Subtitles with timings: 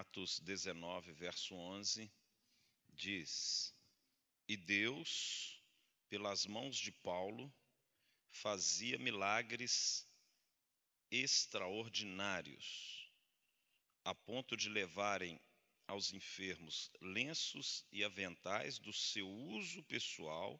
[0.00, 2.10] Atos 19, verso 11,
[2.94, 3.74] diz:
[4.48, 5.62] E Deus,
[6.08, 7.54] pelas mãos de Paulo,
[8.30, 10.08] fazia milagres
[11.10, 13.12] extraordinários,
[14.02, 15.38] a ponto de levarem
[15.86, 20.58] aos enfermos lenços e aventais do seu uso pessoal,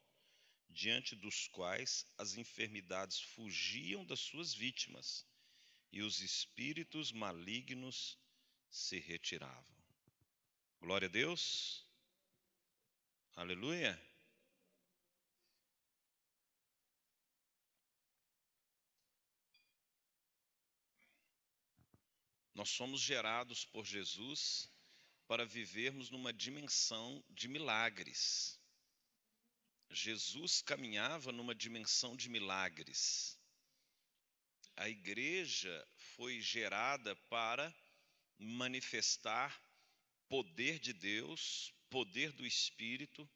[0.69, 5.27] diante dos quais as enfermidades fugiam das suas vítimas
[5.91, 8.21] e os espíritos malignos
[8.73, 9.77] se retiravam.
[10.81, 11.87] Glória a Deus.
[13.37, 14.01] Aleluia.
[22.55, 24.71] Nós somos gerados por Jesus
[25.27, 28.59] para vivermos numa dimensão de milagres.
[29.91, 33.39] Jesus caminhava numa dimensão de milagres.
[34.77, 37.75] A igreja foi gerada para
[38.39, 39.61] manifestar
[40.29, 43.29] poder de Deus, poder do Espírito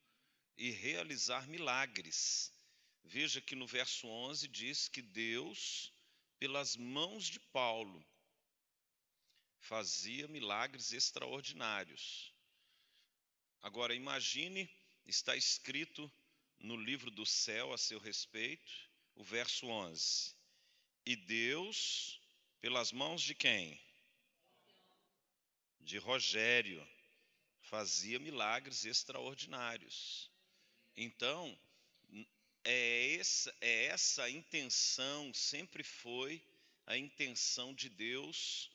[0.56, 2.52] e realizar milagres.
[3.04, 5.92] Veja que no verso 11 diz que Deus,
[6.38, 8.04] pelas mãos de Paulo,
[9.60, 12.32] fazia milagres extraordinários.
[13.60, 14.70] Agora, imagine,
[15.04, 16.10] está escrito
[16.58, 18.72] no livro do céu a seu respeito,
[19.14, 20.34] o verso 11:
[21.04, 22.20] E Deus,
[22.60, 23.80] pelas mãos de quem?
[25.86, 26.84] De Rogério,
[27.60, 30.28] fazia milagres extraordinários.
[30.96, 31.56] Então,
[32.64, 36.44] é essa, é essa a intenção, sempre foi
[36.88, 38.68] a intenção de Deus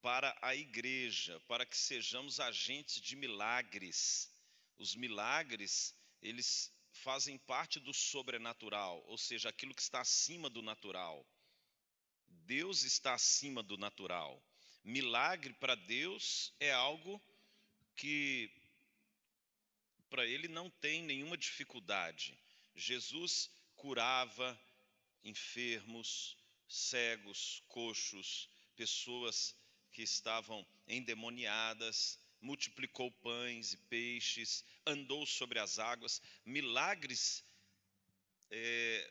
[0.00, 4.30] para a igreja, para que sejamos agentes de milagres.
[4.78, 11.26] Os milagres, eles fazem parte do sobrenatural, ou seja, aquilo que está acima do natural.
[12.46, 14.40] Deus está acima do natural.
[14.84, 17.20] Milagre para Deus é algo
[17.96, 18.50] que
[20.10, 22.38] para ele não tem nenhuma dificuldade.
[22.76, 24.60] Jesus curava
[25.24, 26.36] enfermos,
[26.68, 29.54] cegos, coxos, pessoas
[29.90, 36.20] que estavam endemoniadas, multiplicou pães e peixes, andou sobre as águas.
[36.44, 37.42] Milagres
[38.50, 39.10] é,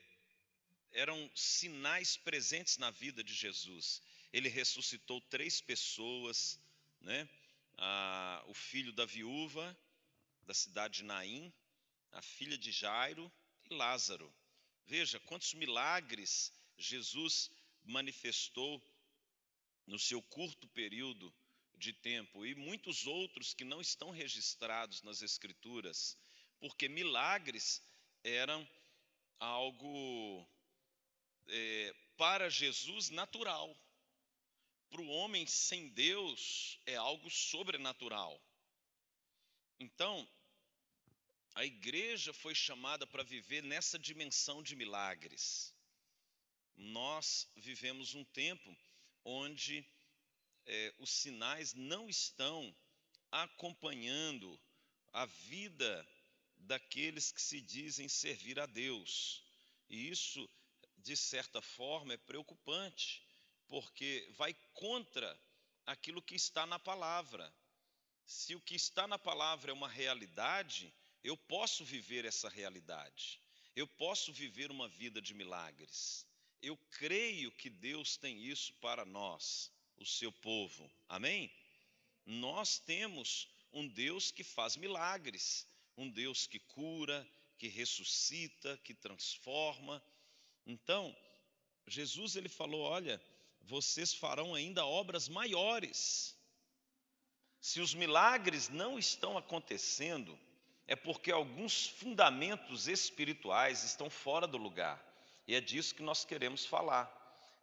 [0.91, 4.01] eram sinais presentes na vida de Jesus.
[4.33, 6.59] Ele ressuscitou três pessoas,
[6.99, 7.29] né?
[7.77, 9.77] Ah, o filho da viúva
[10.45, 11.53] da cidade de Naim,
[12.11, 13.31] a filha de Jairo
[13.69, 14.33] e Lázaro.
[14.85, 17.49] Veja quantos milagres Jesus
[17.83, 18.81] manifestou
[19.87, 21.33] no seu curto período
[21.75, 26.17] de tempo e muitos outros que não estão registrados nas Escrituras,
[26.59, 27.81] porque milagres
[28.23, 28.67] eram
[29.39, 30.47] algo
[31.47, 33.75] é, para Jesus natural.
[34.93, 38.39] Para o homem sem Deus é algo sobrenatural.
[39.79, 40.29] Então,
[41.55, 45.73] a igreja foi chamada para viver nessa dimensão de milagres.
[46.75, 48.77] Nós vivemos um tempo
[49.25, 49.83] onde
[50.67, 52.71] é, os sinais não estão
[53.31, 54.61] acompanhando
[55.11, 56.07] a vida
[56.55, 59.43] daqueles que se dizem servir a Deus.
[59.89, 60.47] E isso,
[60.99, 63.22] de certa forma, é preocupante,
[63.73, 65.35] porque vai contra
[65.83, 67.51] aquilo que está na palavra.
[68.23, 73.41] Se o que está na palavra é uma realidade, eu posso viver essa realidade.
[73.75, 76.23] Eu posso viver uma vida de milagres.
[76.61, 80.87] Eu creio que Deus tem isso para nós, o seu povo.
[81.09, 81.51] Amém?
[82.27, 85.65] Nós temos um Deus que faz milagres,
[85.97, 89.99] um Deus que cura, que ressuscita, que transforma.
[90.63, 91.17] Então,
[91.87, 93.19] Jesus ele falou: "Olha,
[93.63, 96.37] vocês farão ainda obras maiores".
[97.59, 100.37] Se os milagres não estão acontecendo,
[100.85, 105.01] é porque alguns fundamentos espirituais estão fora do lugar.
[105.47, 107.05] E é disso que nós queremos falar.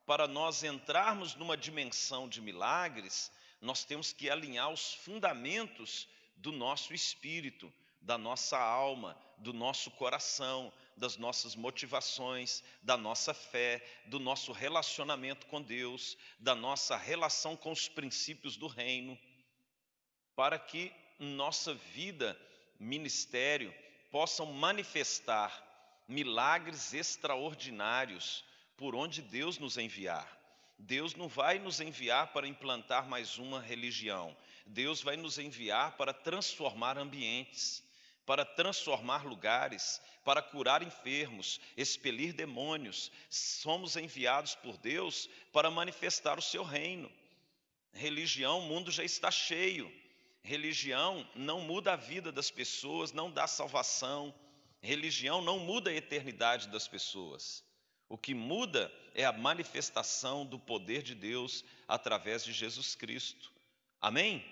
[0.07, 3.31] Para nós entrarmos numa dimensão de milagres,
[3.61, 10.73] nós temos que alinhar os fundamentos do nosso espírito, da nossa alma, do nosso coração,
[10.97, 17.73] das nossas motivações, da nossa fé, do nosso relacionamento com Deus, da nossa relação com
[17.73, 19.19] os princípios do reino,
[20.37, 22.39] para que nossa vida,
[22.79, 23.75] ministério,
[24.11, 25.67] possam manifestar
[26.09, 28.45] milagres extraordinários
[28.77, 30.39] por onde Deus nos enviar.
[30.79, 34.35] Deus não vai nos enviar para implantar mais uma religião.
[34.65, 37.83] Deus vai nos enviar para transformar ambientes,
[38.31, 43.11] para transformar lugares, para curar enfermos, expelir demônios.
[43.29, 47.11] Somos enviados por Deus para manifestar o seu reino.
[47.93, 49.93] Religião, o mundo já está cheio.
[50.45, 54.33] Religião não muda a vida das pessoas, não dá salvação.
[54.81, 57.65] Religião não muda a eternidade das pessoas.
[58.09, 63.51] O que muda é a manifestação do poder de Deus através de Jesus Cristo.
[64.01, 64.45] Amém?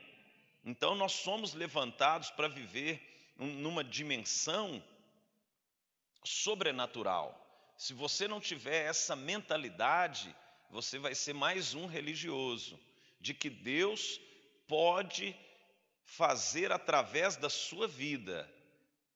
[0.64, 3.07] Então nós somos levantados para viver
[3.38, 4.82] numa dimensão
[6.24, 7.44] sobrenatural.
[7.76, 10.34] Se você não tiver essa mentalidade,
[10.70, 12.78] você vai ser mais um religioso,
[13.20, 14.20] de que Deus
[14.66, 15.34] pode
[16.04, 18.48] fazer através da sua vida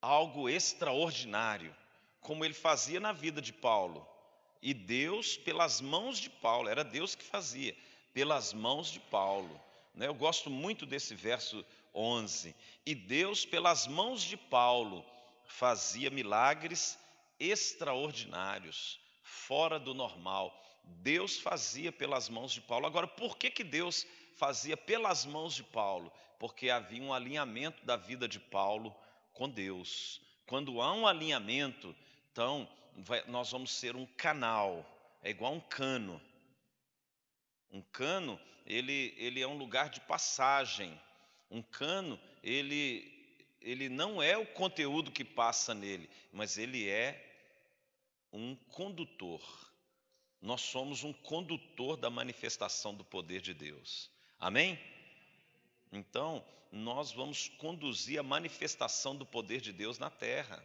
[0.01, 1.75] algo extraordinário,
[2.21, 4.07] como ele fazia na vida de Paulo.
[4.61, 7.75] E Deus, pelas mãos de Paulo, era Deus que fazia,
[8.13, 9.61] pelas mãos de Paulo.
[9.93, 10.07] Né?
[10.07, 12.55] Eu gosto muito desse verso 11.
[12.85, 15.05] E Deus, pelas mãos de Paulo,
[15.45, 16.97] fazia milagres
[17.39, 20.59] extraordinários, fora do normal.
[20.83, 22.85] Deus fazia pelas mãos de Paulo.
[22.85, 24.05] Agora, por que, que Deus
[24.35, 26.11] fazia pelas mãos de Paulo?
[26.39, 28.93] Porque havia um alinhamento da vida de Paulo
[29.31, 30.21] com Deus.
[30.45, 31.95] Quando há um alinhamento,
[32.31, 32.67] então
[32.97, 34.85] vai, nós vamos ser um canal,
[35.21, 36.21] é igual um cano.
[37.71, 40.99] Um cano, ele, ele é um lugar de passagem.
[41.53, 43.13] Um cano, ele,
[43.61, 47.31] ele não é o conteúdo que passa nele, mas ele é
[48.31, 49.39] um condutor.
[50.41, 54.09] Nós somos um condutor da manifestação do poder de Deus.
[54.39, 54.79] Amém?
[55.91, 60.61] Então, nós vamos conduzir a manifestação do poder de Deus na terra.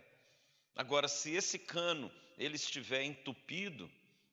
[0.74, 3.90] Agora, se esse cano ele estiver entupido,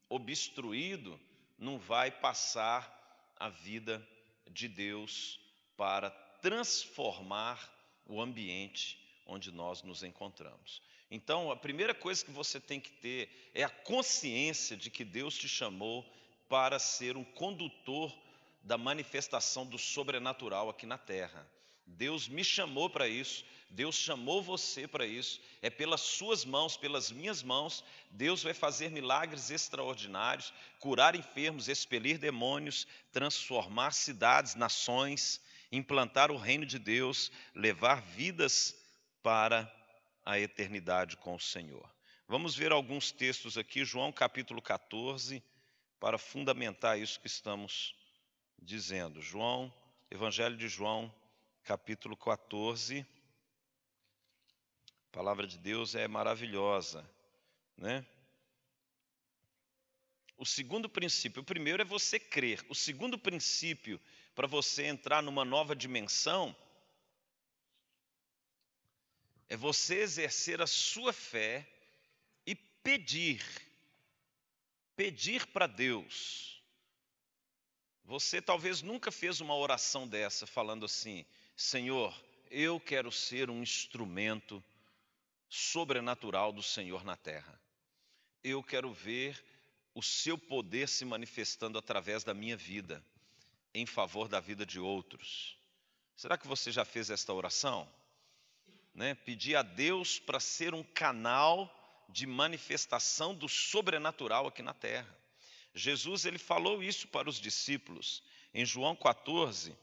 [0.08, 1.20] obstruído,
[1.58, 4.02] não vai passar a vida
[4.50, 5.38] de Deus
[5.76, 7.60] para transformar
[8.06, 10.80] o ambiente onde nós nos encontramos.
[11.10, 15.36] Então, a primeira coisa que você tem que ter é a consciência de que Deus
[15.36, 16.06] te chamou
[16.48, 18.16] para ser um condutor
[18.62, 21.50] da manifestação do sobrenatural aqui na terra.
[21.84, 27.10] Deus me chamou para isso, Deus chamou você para isso, é pelas suas mãos, pelas
[27.10, 35.42] minhas mãos, Deus vai fazer milagres extraordinários, curar enfermos, expelir demônios, transformar cidades, nações,
[35.76, 38.76] implantar o reino de Deus, levar vidas
[39.22, 39.72] para
[40.26, 41.90] a eternidade com o Senhor.
[42.28, 45.44] Vamos ver alguns textos aqui, João capítulo 14,
[46.00, 47.96] para fundamentar isso que estamos
[48.58, 49.22] dizendo.
[49.22, 49.74] João,
[50.10, 51.14] Evangelho de João,
[51.64, 53.06] capítulo 14.
[55.08, 57.08] A palavra de Deus é maravilhosa,
[57.78, 58.06] né?
[60.38, 62.66] O segundo princípio, o primeiro é você crer.
[62.68, 64.02] O segundo princípio
[64.36, 66.56] para você entrar numa nova dimensão
[69.48, 71.66] é você exercer a sua fé
[72.46, 73.42] e pedir.
[74.96, 76.62] Pedir para Deus.
[78.04, 82.14] Você talvez nunca fez uma oração dessa falando assim: Senhor,
[82.52, 84.64] eu quero ser um instrumento
[85.50, 87.60] sobrenatural do Senhor na terra.
[88.44, 89.44] Eu quero ver
[89.94, 93.04] o seu poder se manifestando através da minha vida,
[93.76, 95.58] em favor da vida de outros.
[96.16, 97.88] Será que você já fez esta oração?
[98.94, 99.14] Né?
[99.14, 101.70] Pedir a Deus para ser um canal
[102.08, 105.14] de manifestação do sobrenatural aqui na terra.
[105.74, 108.24] Jesus ele falou isso para os discípulos
[108.54, 109.78] em João 14,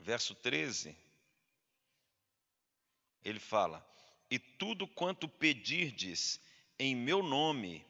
[0.00, 0.96] verso 13,
[3.22, 3.86] ele fala:
[4.28, 6.40] E tudo quanto pedirdes
[6.76, 7.86] em meu nome,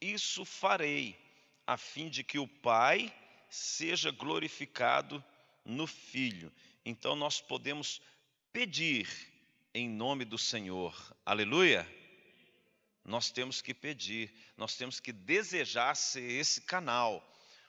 [0.00, 1.16] isso farei,
[1.68, 3.14] a fim de que o Pai
[3.50, 5.22] seja glorificado
[5.66, 6.50] no Filho.
[6.82, 8.00] Então nós podemos
[8.50, 9.06] pedir
[9.74, 10.96] em nome do Senhor.
[11.26, 11.86] Aleluia!
[13.04, 17.22] Nós temos que pedir, nós temos que desejar ser esse canal.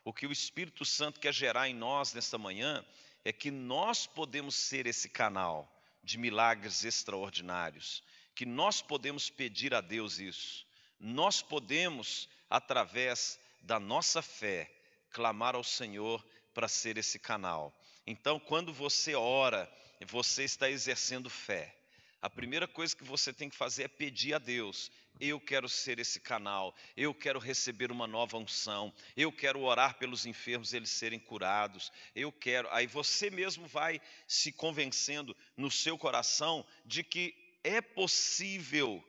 [0.06, 2.86] O que o Espírito Santo quer gerar em nós nesta manhã
[3.26, 5.70] é que nós podemos ser esse canal
[6.02, 8.02] de milagres extraordinários,
[8.34, 10.66] que nós podemos pedir a Deus isso.
[10.98, 14.72] Nós podemos, através da nossa fé,
[15.12, 17.74] clamar ao Senhor para ser esse canal.
[18.06, 19.72] Então, quando você ora,
[20.06, 21.76] você está exercendo fé.
[22.22, 26.00] A primeira coisa que você tem que fazer é pedir a Deus: eu quero ser
[26.00, 31.20] esse canal, eu quero receber uma nova unção, eu quero orar pelos enfermos eles serem
[31.20, 32.70] curados, eu quero.
[32.72, 39.02] Aí você mesmo vai se convencendo no seu coração de que é possível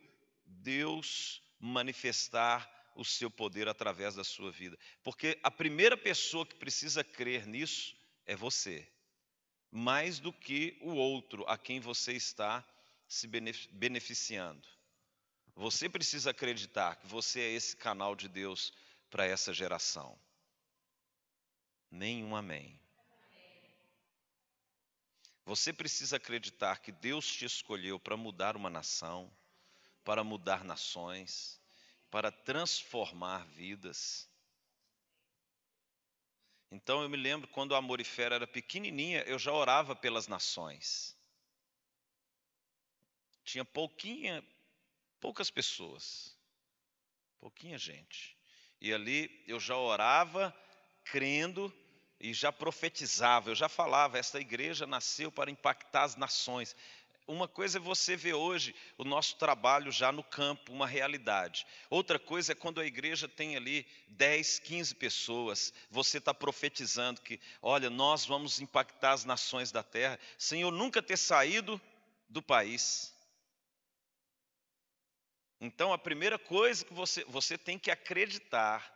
[0.46, 2.68] Deus manifestar
[3.00, 4.78] o seu poder através da sua vida.
[5.02, 8.86] Porque a primeira pessoa que precisa crer nisso é você,
[9.70, 12.62] mais do que o outro a quem você está
[13.08, 13.26] se
[13.72, 14.68] beneficiando.
[15.54, 18.72] Você precisa acreditar que você é esse canal de Deus
[19.08, 20.18] para essa geração?
[21.90, 22.80] Nenhum amém.
[25.44, 29.32] Você precisa acreditar que Deus te escolheu para mudar uma nação,
[30.04, 31.59] para mudar nações,
[32.10, 34.28] para transformar vidas.
[36.70, 41.16] Então eu me lembro quando a Amorifera era pequenininha, eu já orava pelas nações.
[43.44, 44.44] Tinha pouquinha,
[45.20, 46.36] poucas pessoas,
[47.40, 48.36] pouquinha gente.
[48.80, 50.54] E ali eu já orava
[51.04, 51.72] crendo
[52.20, 56.76] e já profetizava, eu já falava, esta igreja nasceu para impactar as nações.
[57.30, 61.64] Uma coisa é você ver hoje o nosso trabalho já no campo, uma realidade.
[61.88, 67.38] Outra coisa é quando a igreja tem ali 10, 15 pessoas, você está profetizando que,
[67.62, 71.80] olha, nós vamos impactar as nações da terra, sem eu nunca ter saído
[72.28, 73.14] do país.
[75.60, 78.92] Então, a primeira coisa que você, você tem que acreditar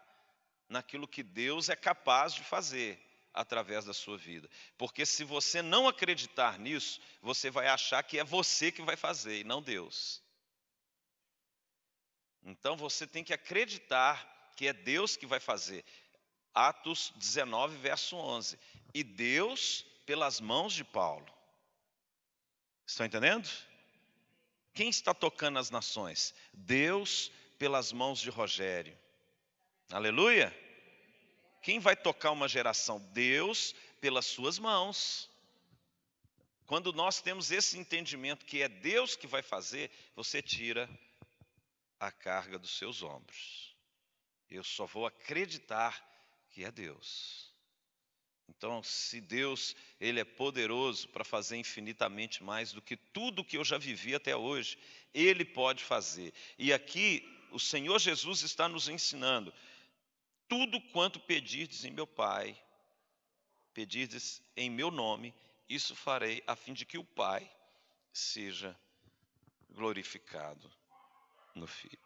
[0.69, 3.01] naquilo que Deus é capaz de fazer
[3.35, 4.49] através da sua vida.
[4.79, 9.41] Porque se você não acreditar nisso, você vai achar que é você que vai fazer
[9.41, 10.23] e não Deus.
[12.45, 15.85] Então você tem que acreditar que é Deus que vai fazer.
[16.55, 18.57] Atos 19, verso 11.
[18.95, 21.27] E Deus pelas mãos de Paulo.
[22.87, 23.51] Estão entendendo?
[24.73, 26.35] Quem está tocando as nações?
[26.53, 28.97] Deus pelas mãos de Rogério.
[29.91, 30.64] Aleluia.
[31.65, 33.01] Quem vai tocar uma geração?
[33.15, 35.31] Deus pelas suas mãos.
[36.67, 40.87] Quando nós temos esse entendimento que é Deus que vai fazer, você tira
[41.99, 43.75] a carga dos seus ombros.
[44.51, 46.07] Eu só vou acreditar
[46.51, 47.51] que é Deus.
[48.47, 53.65] Então, se Deus, ele é poderoso para fazer infinitamente mais do que tudo que eu
[53.65, 54.77] já vivi até hoje,
[55.15, 56.35] ele pode fazer.
[56.59, 59.51] E aqui o Senhor Jesus está nos ensinando
[60.49, 62.57] tudo quanto pedirdes em meu Pai,
[63.73, 65.35] pedirdes em meu nome,
[65.69, 67.51] isso farei, a fim de que o Pai
[68.13, 68.79] seja
[69.71, 70.71] glorificado
[71.55, 71.99] no Filho.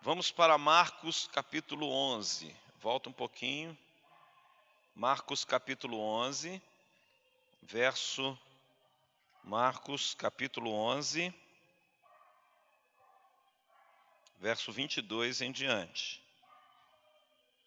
[0.00, 2.54] Vamos para Marcos capítulo 11.
[2.80, 3.76] Volta um pouquinho.
[4.94, 6.62] Marcos capítulo 11,
[7.62, 8.38] verso
[9.42, 11.34] Marcos capítulo 11,
[14.38, 16.23] verso 22 em diante.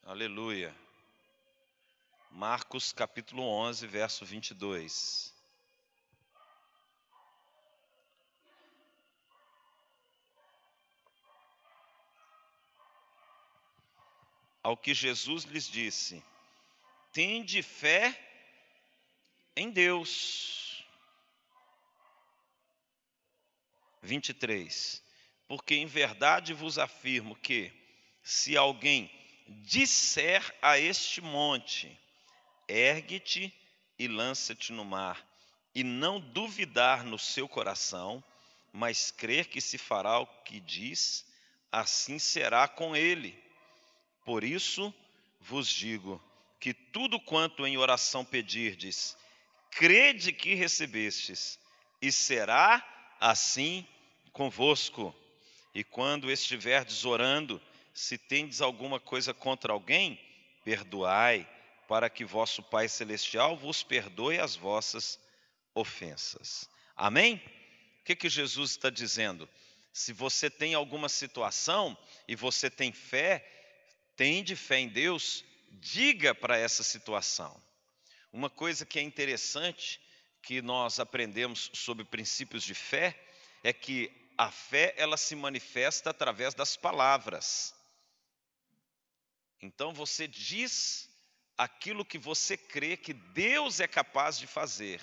[0.07, 0.73] Aleluia.
[2.31, 5.35] Marcos capítulo 11, verso 22.
[14.63, 16.23] Ao que Jesus lhes disse:
[17.11, 18.17] Tende fé
[19.57, 20.87] em Deus.
[24.01, 25.03] 23.
[25.49, 27.73] Porque em verdade vos afirmo que,
[28.23, 29.16] se alguém
[29.47, 31.97] disser a este monte:
[32.67, 33.53] ergue-te
[33.97, 35.25] e lança-te no mar,
[35.73, 38.23] e não duvidar no seu coração,
[38.71, 41.25] mas crer que se fará o que diz,
[41.71, 43.37] assim será com ele.
[44.25, 44.93] Por isso
[45.39, 46.21] vos digo
[46.59, 49.15] que tudo quanto em oração pedirdes,
[49.71, 51.59] crede que recebestes,
[52.01, 52.85] e será
[53.19, 53.87] assim
[54.31, 55.15] convosco.
[55.73, 57.61] E quando estiverdes orando,
[57.97, 60.19] se tendes alguma coisa contra alguém,
[60.63, 61.49] perdoai,
[61.87, 65.19] para que vosso Pai Celestial vos perdoe as vossas
[65.73, 66.69] ofensas.
[66.95, 67.41] Amém?
[67.99, 69.49] O que, que Jesus está dizendo?
[69.91, 73.43] Se você tem alguma situação e você tem fé,
[74.15, 77.59] tem de fé em Deus, diga para essa situação.
[78.31, 79.99] Uma coisa que é interessante
[80.43, 83.19] que nós aprendemos sobre princípios de fé
[83.63, 87.75] é que a fé ela se manifesta através das palavras.
[89.61, 91.09] Então você diz
[91.57, 95.01] aquilo que você crê que Deus é capaz de fazer.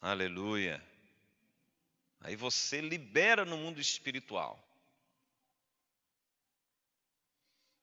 [0.00, 0.82] Aleluia.
[2.20, 4.62] Aí você libera no mundo espiritual.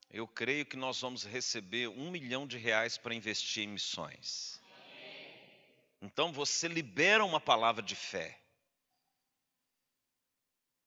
[0.09, 4.61] Eu creio que nós vamos receber um milhão de reais para investir em missões.
[6.01, 8.39] Então você libera uma palavra de fé.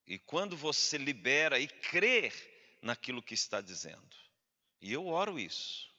[0.09, 2.33] E quando você libera e crer
[2.81, 4.17] naquilo que está dizendo,
[4.81, 5.95] e eu oro isso,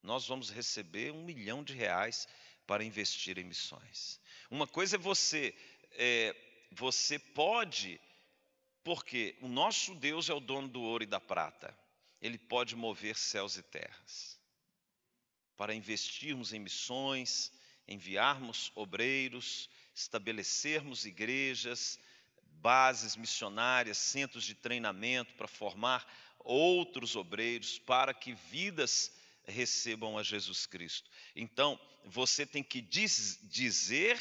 [0.00, 2.28] nós vamos receber um milhão de reais
[2.64, 4.20] para investir em missões.
[4.48, 5.52] Uma coisa é você,
[5.90, 6.36] é,
[6.70, 8.00] você pode,
[8.84, 11.76] porque o nosso Deus é o dono do ouro e da prata,
[12.20, 14.38] ele pode mover céus e terras.
[15.56, 17.50] Para investirmos em missões,
[17.88, 21.98] enviarmos obreiros, estabelecermos igrejas,
[22.62, 26.06] bases missionárias, centros de treinamento para formar
[26.38, 29.12] outros obreiros, para que vidas
[29.44, 31.10] recebam a Jesus Cristo.
[31.34, 34.18] Então, você tem que diz, dizer,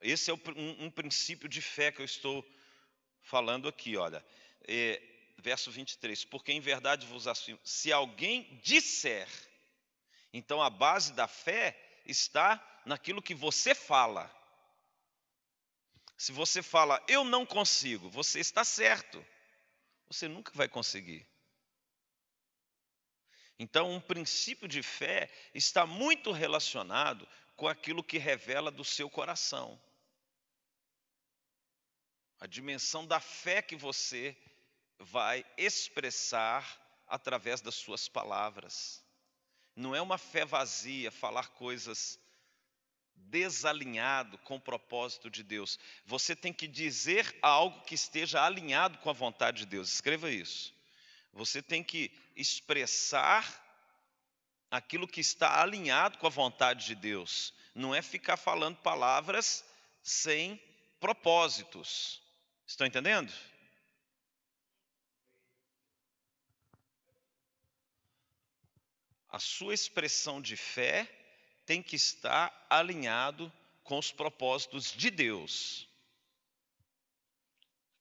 [0.00, 2.46] esse é um, um, princípio de fé que eu estou
[3.20, 4.24] falando aqui, olha.
[4.64, 5.02] É,
[5.38, 9.28] verso 23, porque em verdade vos afirmo, se alguém disser,
[10.32, 14.30] então a base da fé está naquilo que você fala.
[16.22, 19.26] Se você fala, eu não consigo, você está certo,
[20.06, 21.26] você nunca vai conseguir.
[23.58, 29.82] Então, um princípio de fé está muito relacionado com aquilo que revela do seu coração.
[32.38, 34.36] A dimensão da fé que você
[35.00, 39.04] vai expressar através das suas palavras.
[39.74, 42.21] Não é uma fé vazia, falar coisas
[43.16, 45.78] desalinhado com o propósito de Deus.
[46.04, 49.92] Você tem que dizer algo que esteja alinhado com a vontade de Deus.
[49.92, 50.74] Escreva isso.
[51.32, 53.60] Você tem que expressar
[54.70, 57.54] aquilo que está alinhado com a vontade de Deus.
[57.74, 59.64] Não é ficar falando palavras
[60.02, 60.60] sem
[61.00, 62.20] propósitos.
[62.66, 63.32] Estão entendendo?
[69.28, 71.10] A sua expressão de fé
[71.72, 73.50] tem que estar alinhado
[73.82, 75.88] com os propósitos de Deus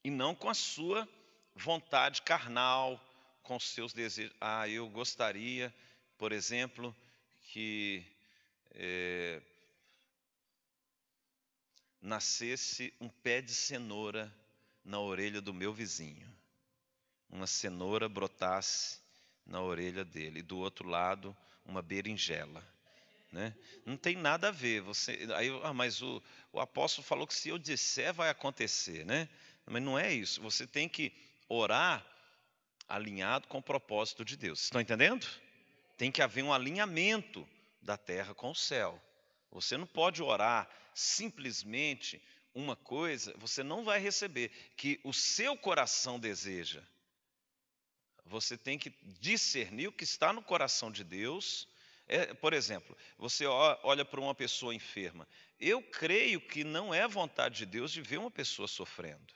[0.03, 1.07] e não com a sua
[1.55, 2.99] vontade carnal,
[3.41, 4.35] com os seus desejos.
[4.41, 5.73] Ah, eu gostaria,
[6.17, 6.93] por exemplo,
[7.43, 8.05] que
[8.71, 9.41] é,
[12.01, 14.29] nascesse um pé de cenoura
[14.83, 16.27] na orelha do meu vizinho,
[17.29, 18.99] uma cenoura brotasse
[19.45, 22.70] na orelha dele, e do outro lado, uma berinjela.
[23.31, 23.55] Né?
[23.85, 24.81] Não tem nada a ver.
[24.81, 26.21] Você, aí, ah, mas o,
[26.51, 29.29] o apóstolo falou que se eu disser vai acontecer, né?
[29.65, 30.41] Mas não é isso.
[30.41, 31.13] Você tem que
[31.47, 32.05] orar
[32.87, 34.63] alinhado com o propósito de Deus.
[34.63, 35.25] Estão entendendo?
[35.97, 37.47] Tem que haver um alinhamento
[37.81, 39.01] da terra com o céu.
[39.51, 42.21] Você não pode orar simplesmente
[42.53, 46.83] uma coisa, você não vai receber que o seu coração deseja.
[48.25, 48.89] Você tem que
[49.19, 51.67] discernir o que está no coração de Deus
[52.11, 55.25] é, por exemplo, você olha para uma pessoa enferma.
[55.57, 59.33] Eu creio que não é vontade de Deus de ver uma pessoa sofrendo,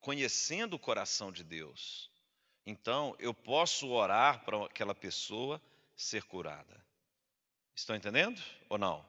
[0.00, 2.10] conhecendo o coração de Deus.
[2.64, 5.60] Então, eu posso orar para aquela pessoa
[5.94, 6.82] ser curada.
[7.76, 9.06] Estão entendendo ou não?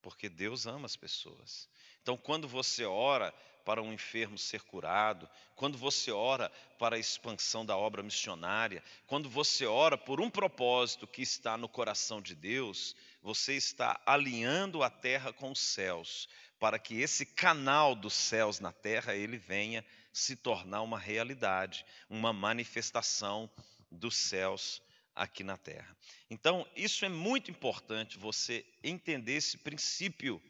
[0.00, 1.68] Porque Deus ama as pessoas.
[2.00, 3.34] Então, quando você ora
[3.64, 9.28] para um enfermo ser curado, quando você ora para a expansão da obra missionária, quando
[9.28, 14.90] você ora por um propósito que está no coração de Deus, você está alinhando a
[14.90, 20.36] terra com os céus, para que esse canal dos céus na terra ele venha se
[20.36, 23.50] tornar uma realidade, uma manifestação
[23.90, 24.82] dos céus
[25.14, 25.96] aqui na terra.
[26.28, 30.42] Então, isso é muito importante você entender esse princípio.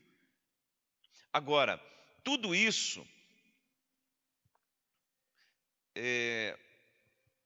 [1.32, 1.80] Agora,
[2.24, 3.06] tudo isso
[5.94, 6.58] é,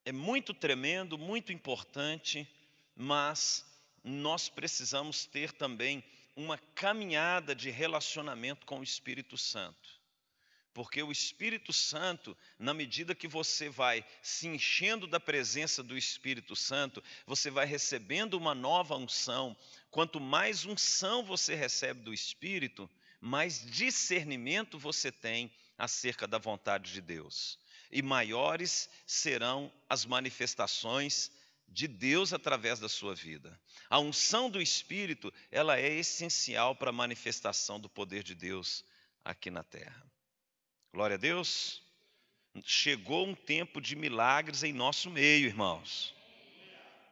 [0.04, 2.48] é muito tremendo, muito importante,
[2.96, 3.66] mas
[4.02, 6.02] nós precisamos ter também
[6.36, 9.98] uma caminhada de relacionamento com o Espírito Santo.
[10.72, 16.54] Porque o Espírito Santo, na medida que você vai se enchendo da presença do Espírito
[16.54, 19.56] Santo, você vai recebendo uma nova unção.
[19.90, 22.88] Quanto mais unção você recebe do Espírito,
[23.20, 27.58] mais discernimento você tem acerca da vontade de Deus.
[27.90, 31.30] E maiores serão as manifestações
[31.66, 33.58] de Deus através da sua vida.
[33.88, 38.84] A unção do Espírito, ela é essencial para a manifestação do poder de Deus
[39.24, 40.02] aqui na terra.
[40.92, 41.82] Glória a Deus.
[42.64, 46.14] Chegou um tempo de milagres em nosso meio, irmãos.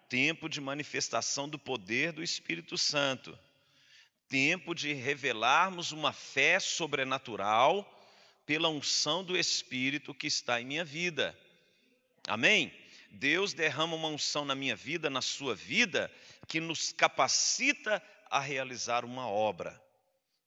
[0.08, 3.38] Tempo de manifestação do poder do Espírito Santo
[4.28, 7.92] tempo de revelarmos uma fé sobrenatural
[8.44, 11.36] pela unção do Espírito que está em minha vida.
[12.26, 12.72] Amém?
[13.10, 16.12] Deus derrama uma unção na minha vida, na sua vida,
[16.46, 19.80] que nos capacita a realizar uma obra.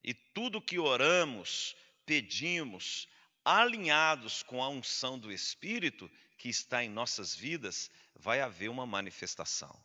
[0.02, 3.08] E tudo que oramos, pedimos,
[3.44, 9.78] alinhados com a unção do Espírito que está em nossas vidas, vai haver uma manifestação.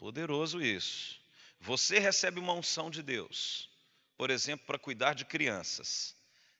[0.00, 1.20] Poderoso isso.
[1.60, 3.68] Você recebe uma unção de Deus,
[4.16, 6.16] por exemplo, para cuidar de crianças.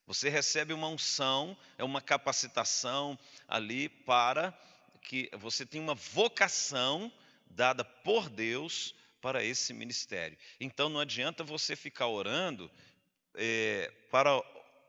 [0.07, 4.53] Você recebe uma unção, é uma capacitação ali para
[5.01, 7.11] que você tenha uma vocação
[7.47, 10.37] dada por Deus para esse ministério.
[10.61, 12.71] Então não adianta você ficar orando
[13.35, 14.39] é, para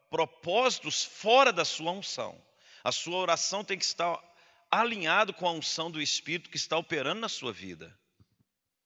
[0.09, 2.37] propósitos fora da sua unção.
[2.83, 4.21] A sua oração tem que estar
[4.69, 7.97] alinhado com a unção do Espírito que está operando na sua vida.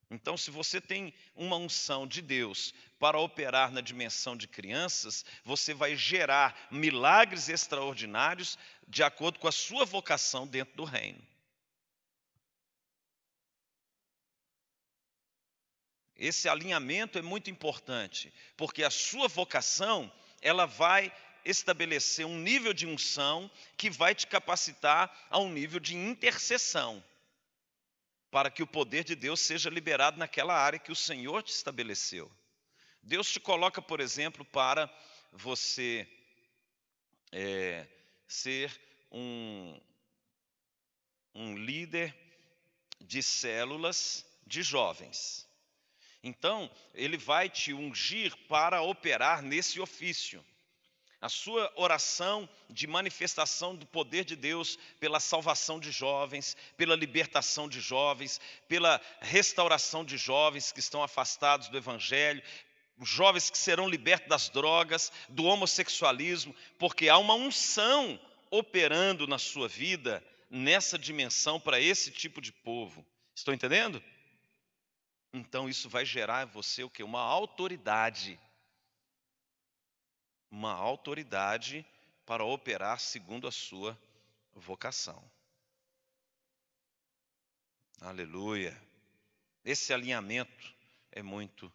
[0.10, 5.74] Então, se você tem uma unção de Deus para operar na dimensão de crianças, você
[5.74, 11.22] vai gerar milagres extraordinários de acordo com a sua vocação dentro do reino.
[16.16, 21.12] Esse alinhamento é muito importante, porque a sua vocação, ela vai
[21.44, 27.04] estabelecer um nível de unção que vai te capacitar a um nível de intercessão,
[28.36, 32.30] para que o poder de Deus seja liberado naquela área que o Senhor te estabeleceu.
[33.02, 34.94] Deus te coloca, por exemplo, para
[35.32, 36.06] você
[37.32, 37.88] é,
[38.28, 38.78] ser
[39.10, 39.80] um,
[41.34, 42.14] um líder
[43.00, 45.48] de células de jovens.
[46.22, 50.46] Então, ele vai te ungir para operar nesse ofício.
[51.22, 57.68] A sua oração de manifestação do poder de Deus pela salvação de jovens, pela libertação
[57.68, 62.44] de jovens, pela restauração de jovens que estão afastados do Evangelho,
[63.02, 68.20] jovens que serão libertos das drogas, do homossexualismo, porque há uma unção
[68.52, 73.06] operando na sua vida nessa dimensão para esse tipo de povo.
[73.36, 74.02] Estão entendendo?
[75.36, 77.04] então isso vai gerar em você o que?
[77.04, 78.40] Uma autoridade.
[80.58, 81.86] Uma autoridade
[82.26, 84.00] para operar segundo a sua
[84.54, 85.22] vocação.
[88.00, 88.74] Aleluia.
[89.66, 90.74] Esse alinhamento
[91.12, 91.70] é muito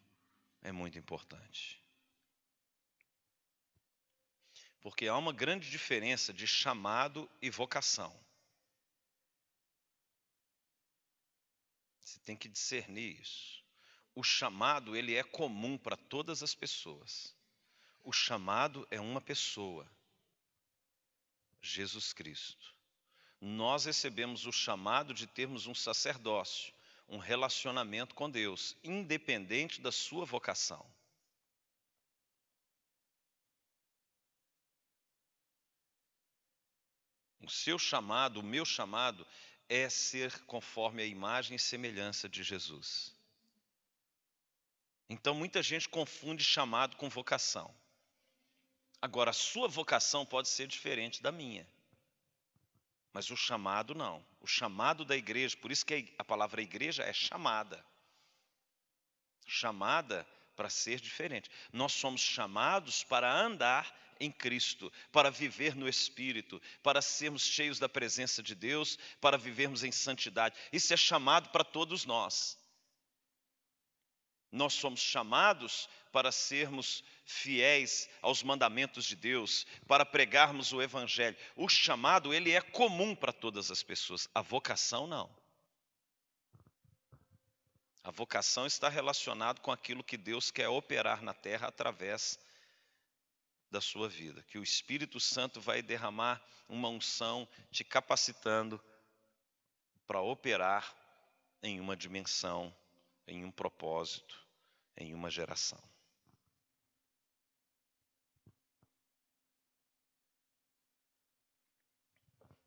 [0.63, 1.79] é muito importante.
[4.81, 8.19] Porque há uma grande diferença de chamado e vocação.
[11.99, 13.63] Você tem que discernir isso.
[14.15, 17.39] O chamado, ele é comum para todas as pessoas.
[18.03, 19.89] O chamado é uma pessoa,
[21.61, 22.73] Jesus Cristo.
[23.39, 26.73] Nós recebemos o chamado de termos um sacerdócio,
[27.07, 30.85] um relacionamento com Deus, independente da sua vocação.
[37.41, 39.27] O seu chamado, o meu chamado,
[39.67, 43.15] é ser conforme a imagem e semelhança de Jesus.
[45.09, 47.73] Então muita gente confunde chamado com vocação.
[49.01, 51.67] Agora, a sua vocação pode ser diferente da minha.
[53.11, 54.23] Mas o chamado não.
[54.39, 57.83] O chamado da igreja, por isso que a palavra igreja é chamada.
[59.45, 61.49] Chamada para ser diferente.
[61.73, 67.89] Nós somos chamados para andar em Cristo, para viver no Espírito, para sermos cheios da
[67.89, 70.55] presença de Deus, para vivermos em santidade.
[70.71, 72.57] Isso é chamado para todos nós.
[74.51, 81.37] Nós somos chamados para sermos fiéis aos mandamentos de Deus, para pregarmos o evangelho.
[81.55, 85.29] O chamado, ele é comum para todas as pessoas, a vocação não.
[88.03, 92.39] A vocação está relacionada com aquilo que Deus quer operar na terra através
[93.69, 98.83] da sua vida, que o Espírito Santo vai derramar uma unção te capacitando
[100.05, 100.93] para operar
[101.63, 102.75] em uma dimensão,
[103.27, 104.37] em um propósito,
[104.97, 105.90] em uma geração.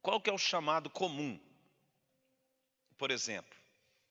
[0.05, 1.41] Qual que é o chamado comum?
[2.99, 3.59] Por exemplo,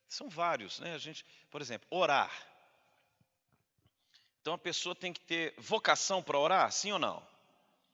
[0.09, 0.95] são vários, né?
[0.95, 2.31] A gente, por exemplo, orar.
[4.41, 7.23] Então a pessoa tem que ter vocação para orar, sim ou não?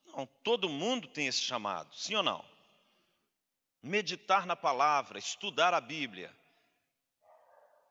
[0.06, 2.44] Não, todo mundo tem esse chamado, sim ou não?
[3.84, 6.34] Meditar na palavra, estudar a Bíblia.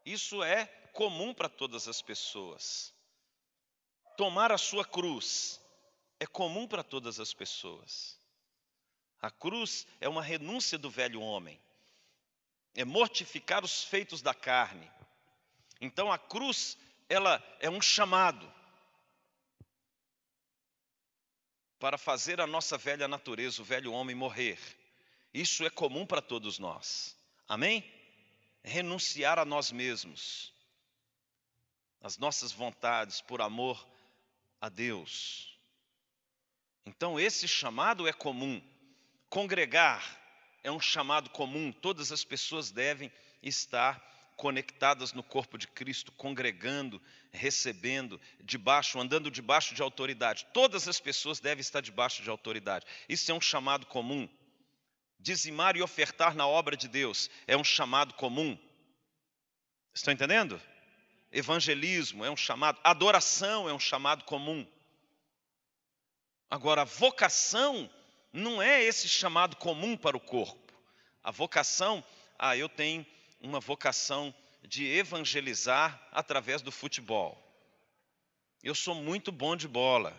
[0.06, 2.94] Isso é comum para todas as pessoas.
[4.16, 5.60] Tomar a sua cruz
[6.18, 8.17] é comum para todas as pessoas.
[9.20, 11.60] A cruz é uma renúncia do velho homem,
[12.74, 14.90] é mortificar os feitos da carne.
[15.80, 16.76] Então a cruz
[17.08, 18.52] ela é um chamado
[21.78, 24.58] para fazer a nossa velha natureza, o velho homem, morrer.
[25.32, 27.16] Isso é comum para todos nós.
[27.46, 27.84] Amém?
[28.62, 30.52] Renunciar a nós mesmos,
[32.00, 33.86] as nossas vontades, por amor
[34.60, 35.56] a Deus.
[36.84, 38.60] Então, esse chamado é comum.
[39.28, 40.04] Congregar
[40.62, 43.12] é um chamado comum, todas as pessoas devem
[43.42, 44.02] estar
[44.36, 47.00] conectadas no corpo de Cristo, congregando,
[47.32, 50.46] recebendo, debaixo, andando debaixo de autoridade.
[50.52, 52.86] Todas as pessoas devem estar debaixo de autoridade.
[53.08, 54.28] Isso é um chamado comum.
[55.18, 58.56] Dizimar e ofertar na obra de Deus é um chamado comum.
[59.92, 60.60] Estão entendendo?
[61.30, 64.66] evangelismo é um chamado, adoração é um chamado comum.
[66.50, 67.90] Agora, vocação
[68.38, 70.72] não é esse chamado comum para o corpo.
[71.22, 72.02] A vocação,
[72.38, 73.04] ah, eu tenho
[73.40, 77.36] uma vocação de evangelizar através do futebol.
[78.62, 80.16] Eu sou muito bom de bola,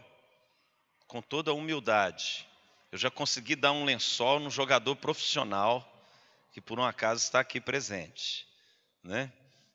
[1.08, 2.48] com toda a humildade.
[2.92, 5.86] Eu já consegui dar um lençol no jogador profissional
[6.52, 8.48] que por um acaso está aqui presente,
[9.04, 9.32] né?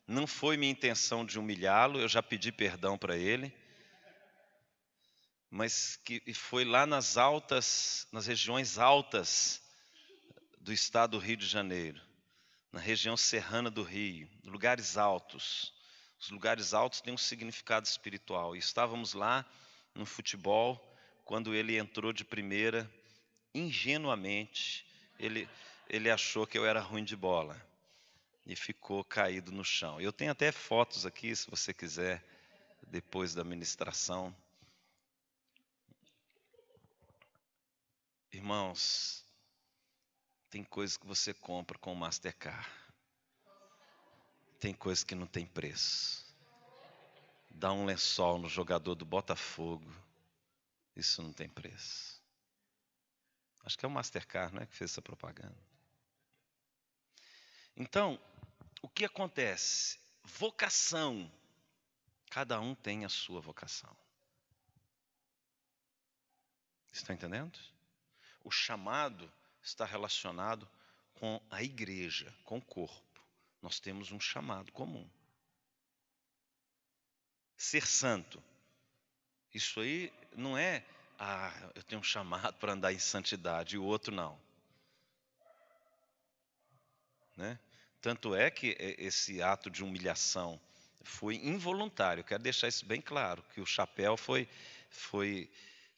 [0.07, 3.53] Não foi minha intenção de humilhá-lo, eu já pedi perdão para ele,
[5.55, 9.61] mas que foi lá nas altas, nas regiões altas
[10.59, 12.01] do estado do Rio de Janeiro,
[12.73, 15.73] na região serrana do Rio, lugares altos.
[16.19, 18.53] Os lugares altos têm um significado espiritual.
[18.53, 19.45] E estávamos lá
[19.93, 20.77] no futebol,
[21.23, 22.91] quando ele entrou de primeira,
[23.53, 24.85] ingenuamente,
[25.17, 25.47] ele,
[25.87, 27.55] ele achou que eu era ruim de bola
[28.45, 30.01] e ficou caído no chão.
[30.01, 32.21] Eu tenho até fotos aqui, se você quiser,
[32.85, 34.35] depois da ministração.
[38.35, 39.23] Irmãos,
[40.49, 42.69] tem coisas que você compra com o Mastercard.
[44.59, 46.35] Tem coisas que não tem preço.
[47.49, 49.89] Dá um lençol no jogador do Botafogo.
[50.97, 52.21] Isso não tem preço.
[53.63, 55.57] Acho que é o Mastercard, não é que fez essa propaganda.
[57.73, 58.19] Então,
[58.81, 59.97] o que acontece?
[60.25, 61.31] Vocação.
[62.29, 63.95] Cada um tem a sua vocação.
[66.91, 67.57] Está entendendo?
[68.45, 69.29] O chamado
[69.61, 70.69] está relacionado
[71.15, 73.19] com a igreja, com o corpo.
[73.59, 75.09] Nós temos um chamado comum.
[77.57, 78.41] Ser santo.
[79.51, 80.85] Isso aí não é,
[81.17, 84.39] ah, eu tenho um chamado para andar em santidade e o outro não.
[87.35, 87.57] Né?
[87.99, 90.61] Tanto é que esse ato de humilhação
[91.03, 92.23] foi involuntário.
[92.23, 94.47] Quero deixar isso bem claro, que o chapéu foi
[94.91, 95.49] foi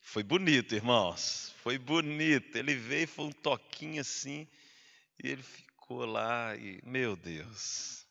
[0.07, 1.53] foi bonito, irmãos.
[1.61, 2.55] Foi bonito.
[2.55, 4.47] Ele veio foi um toquinho assim
[5.21, 8.07] e ele ficou lá e meu Deus.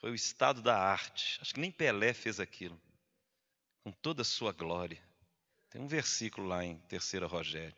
[0.00, 1.38] Foi o estado da arte.
[1.40, 2.78] Acho que nem Pelé fez aquilo.
[3.82, 5.02] Com toda a sua glória.
[5.70, 7.74] Tem um versículo lá em 3 Rogério.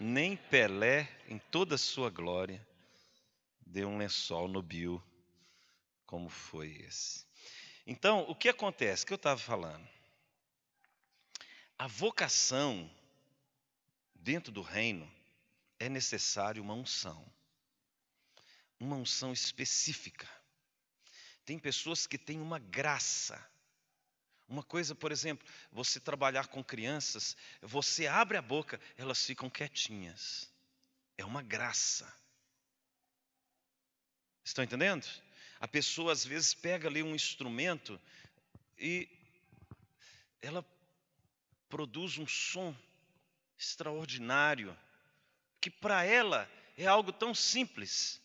[0.00, 2.66] Nem Pelé, em toda a sua glória,
[3.60, 5.02] deu um lençol no bio,
[6.06, 7.26] como foi esse.
[7.86, 9.04] Então, o que acontece?
[9.04, 9.86] O que eu estava falando?
[11.78, 12.90] A vocação
[14.14, 15.10] dentro do reino
[15.78, 17.24] é necessário uma unção,
[18.78, 20.28] uma unção específica.
[21.44, 23.44] Tem pessoas que têm uma graça.
[24.48, 30.50] Uma coisa, por exemplo, você trabalhar com crianças, você abre a boca, elas ficam quietinhas.
[31.18, 32.12] É uma graça.
[34.44, 35.06] Estão entendendo?
[35.58, 38.00] A pessoa às vezes pega ali um instrumento
[38.78, 39.08] e
[40.42, 40.62] ela
[41.74, 42.72] produz um som
[43.58, 44.78] extraordinário,
[45.60, 48.22] que para ela é algo tão simples,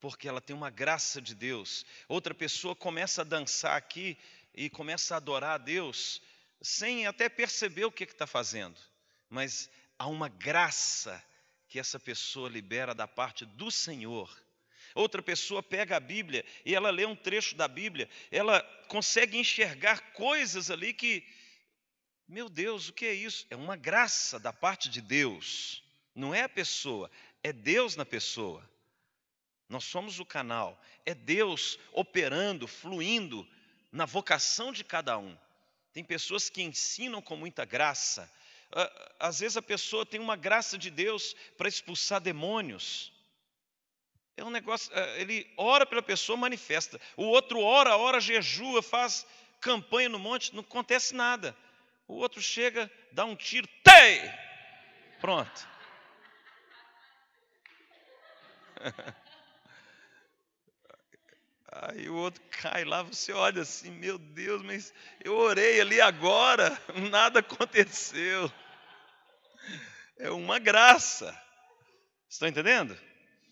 [0.00, 1.86] porque ela tem uma graça de Deus.
[2.08, 4.18] Outra pessoa começa a dançar aqui
[4.52, 6.20] e começa a adorar a Deus,
[6.60, 8.80] sem até perceber o que está fazendo,
[9.30, 11.24] mas há uma graça
[11.68, 14.28] que essa pessoa libera da parte do Senhor
[14.98, 20.12] Outra pessoa pega a Bíblia e ela lê um trecho da Bíblia, ela consegue enxergar
[20.12, 21.24] coisas ali que,
[22.28, 23.46] meu Deus, o que é isso?
[23.48, 25.82] É uma graça da parte de Deus,
[26.14, 27.10] não é a pessoa,
[27.42, 28.62] é Deus na pessoa.
[29.68, 33.48] Nós somos o canal, é Deus operando, fluindo
[33.90, 35.36] na vocação de cada um.
[35.92, 38.30] Tem pessoas que ensinam com muita graça.
[39.18, 43.12] Às vezes a pessoa tem uma graça de Deus para expulsar demônios.
[44.36, 47.00] É um negócio, é, ele ora pela pessoa, manifesta.
[47.16, 49.26] O outro ora, ora, jejua, faz
[49.60, 51.56] campanha no monte, não acontece nada.
[52.08, 54.22] O outro chega, dá um tiro, tei!
[55.20, 55.68] Pronto.
[61.70, 64.92] Aí o outro cai lá, você olha assim, meu Deus, mas
[65.22, 68.50] eu orei ali agora, nada aconteceu.
[70.16, 71.38] É uma graça.
[72.28, 72.98] Estão entendendo?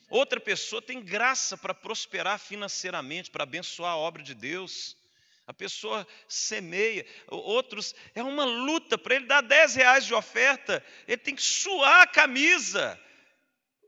[0.09, 4.97] Outra pessoa tem graça para prosperar financeiramente, para abençoar a obra de Deus.
[5.46, 11.18] A pessoa semeia, outros, é uma luta para ele dar 10 reais de oferta, ele
[11.18, 13.00] tem que suar a camisa.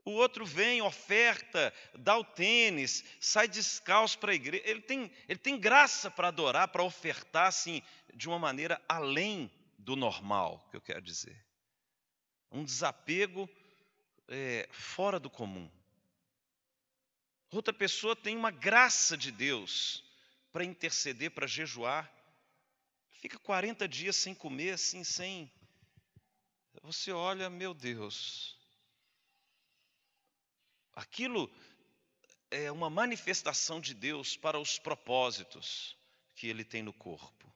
[0.05, 4.63] O outro vem, oferta, dá o tênis, sai descalço para a igreja.
[4.65, 7.83] Ele tem, ele tem graça para adorar, para ofertar, assim,
[8.15, 11.45] de uma maneira além do normal, que eu quero dizer.
[12.49, 13.49] Um desapego
[14.29, 15.69] é, fora do comum.
[17.51, 20.08] Outra pessoa tem uma graça de Deus
[20.51, 22.11] para interceder, para jejuar.
[23.21, 25.51] Fica 40 dias sem comer, assim, sem.
[26.83, 28.57] Você olha, meu Deus.
[30.93, 31.49] Aquilo
[32.51, 35.95] é uma manifestação de Deus para os propósitos
[36.35, 37.53] que Ele tem no corpo,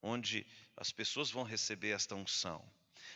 [0.00, 0.46] onde
[0.76, 2.64] as pessoas vão receber esta unção.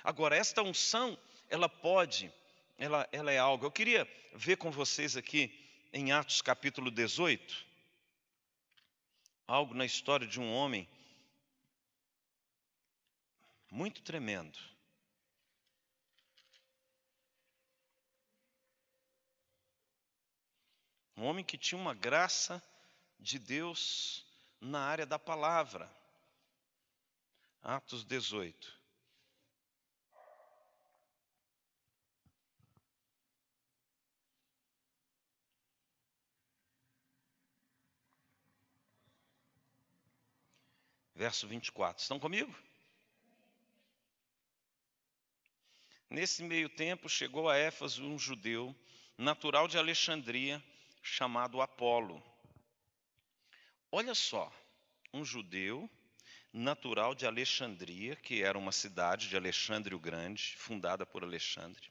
[0.02, 2.32] Agora, esta unção, ela pode,
[2.76, 3.66] ela, ela é algo.
[3.66, 5.52] Eu queria ver com vocês aqui
[5.92, 7.67] em Atos capítulo 18,
[9.48, 10.86] algo na história de um homem
[13.70, 14.58] muito tremendo.
[21.16, 22.62] Um homem que tinha uma graça
[23.18, 24.24] de Deus
[24.60, 25.90] na área da palavra.
[27.62, 28.77] Atos 18.
[41.18, 42.00] Verso 24.
[42.00, 42.54] Estão comigo?
[46.08, 48.72] Nesse meio tempo chegou a Éfeso um judeu,
[49.18, 50.62] natural de Alexandria,
[51.02, 52.22] chamado Apolo.
[53.90, 54.48] Olha só,
[55.12, 55.90] um judeu
[56.52, 61.90] natural de Alexandria, que era uma cidade de Alexandre o Grande, fundada por Alexandre.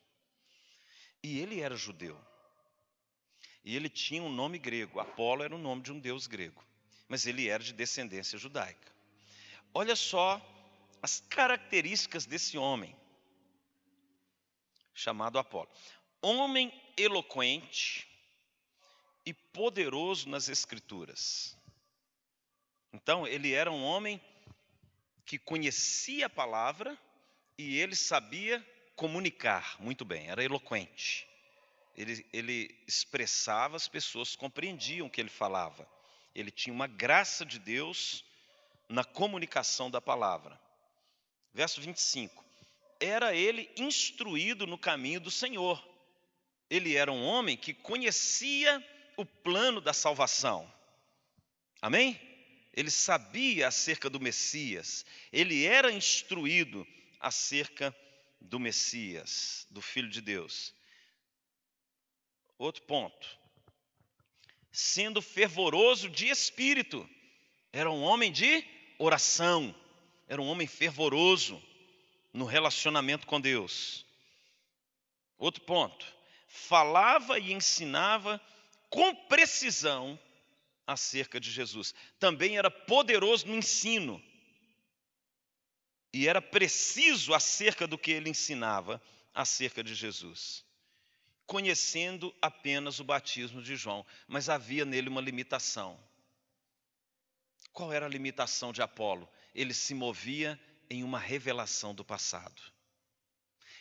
[1.21, 2.17] E ele era judeu.
[3.61, 5.01] E ele tinha um nome grego.
[5.01, 6.65] Apolo era o nome de um deus grego.
[7.09, 8.95] Mas ele era de descendência judaica.
[9.73, 10.41] Olha só
[11.01, 12.95] as características desse homem,
[14.93, 15.69] chamado Apolo.
[16.21, 18.07] Homem eloquente,
[19.27, 21.57] e poderoso nas Escrituras.
[22.93, 24.21] Então, ele era um homem
[25.25, 26.97] que conhecia a palavra
[27.57, 31.27] e ele sabia comunicar muito bem, era eloquente.
[31.93, 35.85] Ele, ele expressava, as pessoas compreendiam o que ele falava.
[36.33, 38.23] Ele tinha uma graça de Deus
[38.89, 40.59] na comunicação da palavra.
[41.53, 42.45] Verso 25:
[42.99, 45.83] Era ele instruído no caminho do Senhor.
[46.69, 48.83] Ele era um homem que conhecia
[49.15, 50.71] o plano da salvação.
[51.81, 52.19] Amém?
[52.73, 56.85] Ele sabia acerca do Messias, ele era instruído
[57.19, 57.95] acerca
[58.39, 60.75] do Messias, do Filho de Deus.
[62.57, 63.37] Outro ponto.
[64.71, 67.09] Sendo fervoroso de espírito,
[67.73, 68.63] era um homem de
[68.97, 69.75] oração,
[70.27, 71.61] era um homem fervoroso
[72.33, 74.05] no relacionamento com Deus.
[75.37, 76.05] Outro ponto.
[76.47, 78.41] Falava e ensinava
[78.89, 80.19] com precisão
[80.85, 81.93] acerca de Jesus.
[82.19, 84.23] Também era poderoso no ensino.
[86.13, 89.01] E era preciso acerca do que ele ensinava
[89.33, 90.65] acerca de Jesus.
[91.45, 95.99] Conhecendo apenas o batismo de João, mas havia nele uma limitação.
[97.77, 99.29] Qual era a limitação de Apolo?
[99.53, 100.59] Ele se movia
[100.89, 102.59] em uma revelação do passado.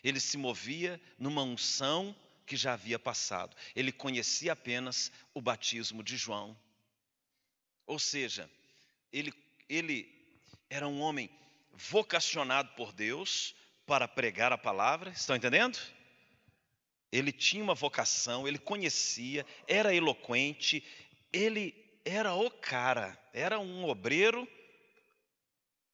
[0.05, 3.57] Ele se movia numa unção que já havia passado.
[3.75, 6.55] Ele conhecia apenas o batismo de João.
[7.87, 8.51] Ou seja,
[9.11, 9.33] ele,
[9.67, 10.07] ele
[10.69, 11.31] era um homem
[11.73, 13.55] vocacionado por Deus
[13.87, 15.79] para pregar a palavra, estão entendendo?
[17.11, 20.85] Ele tinha uma vocação, ele conhecia, era eloquente,
[21.33, 24.47] ele era o cara, era um obreiro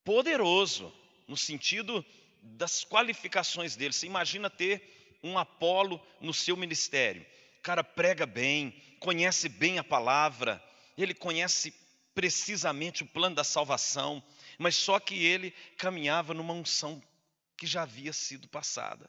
[0.04, 0.92] poderoso,
[1.26, 2.04] no sentido
[2.42, 3.94] das qualificações dele.
[3.94, 7.24] Você imagina ter um Apolo no seu ministério.
[7.60, 10.62] O cara prega bem, conhece bem a palavra,
[10.98, 11.72] ele conhece
[12.14, 14.22] precisamente o plano da salvação,
[14.58, 17.02] mas só que ele caminhava numa unção
[17.56, 19.08] que já havia sido passada,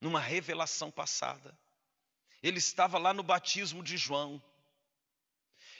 [0.00, 1.54] numa revelação passada.
[2.42, 4.42] Ele estava lá no batismo de João,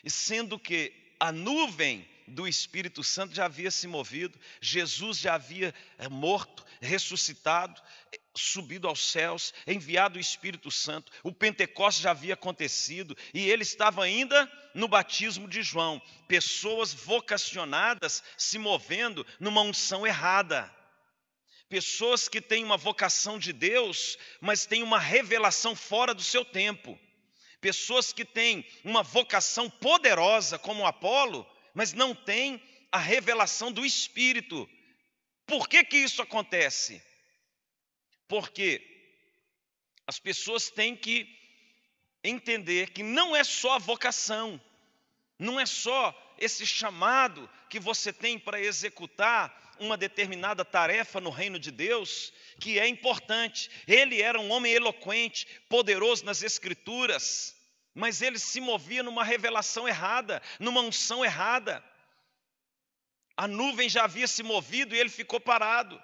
[0.03, 5.75] e sendo que a nuvem do Espírito Santo já havia se movido, Jesus já havia
[5.99, 7.81] eh, morto, ressuscitado,
[8.13, 13.63] eh, subido aos céus, enviado o Espírito Santo, o Pentecostes já havia acontecido e ele
[13.63, 16.01] estava ainda no batismo de João.
[16.27, 20.73] Pessoas vocacionadas se movendo numa unção errada.
[21.69, 26.99] Pessoas que têm uma vocação de Deus, mas têm uma revelação fora do seu tempo.
[27.63, 32.61] Pessoas que têm uma vocação poderosa, como Apolo, mas não têm
[32.91, 34.69] a revelação do Espírito.
[35.47, 37.01] Por que, que isso acontece?
[38.27, 38.85] Porque
[40.07, 41.27] as pessoas têm que
[42.25, 44.61] entender que não é só a vocação,
[45.39, 51.59] não é só esse chamado que você tem para executar uma determinada tarefa no reino
[51.59, 53.71] de Deus, que é importante.
[53.87, 57.57] Ele era um homem eloquente, poderoso nas Escrituras,
[57.95, 61.85] mas ele se movia numa revelação errada, numa unção errada.
[63.37, 66.01] A nuvem já havia se movido e ele ficou parado.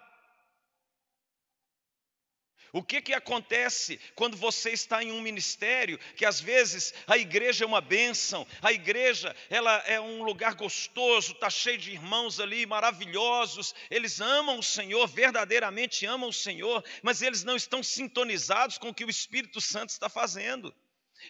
[2.73, 7.65] O que, que acontece quando você está em um ministério que às vezes a igreja
[7.65, 12.67] é uma bênção, a igreja ela é um lugar gostoso, está cheio de irmãos ali
[12.67, 18.91] maravilhosos, eles amam o Senhor, verdadeiramente amam o Senhor, mas eles não estão sintonizados com
[18.91, 20.75] o que o Espírito Santo está fazendo,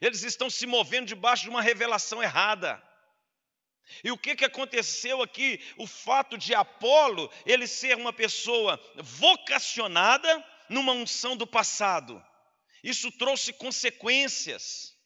[0.01, 2.83] eles estão se movendo debaixo de uma revelação errada.
[4.05, 5.61] E o que, que aconteceu aqui?
[5.77, 12.23] O fato de Apolo ele ser uma pessoa vocacionada, numa unção do passado.
[12.83, 14.97] Isso trouxe consequências.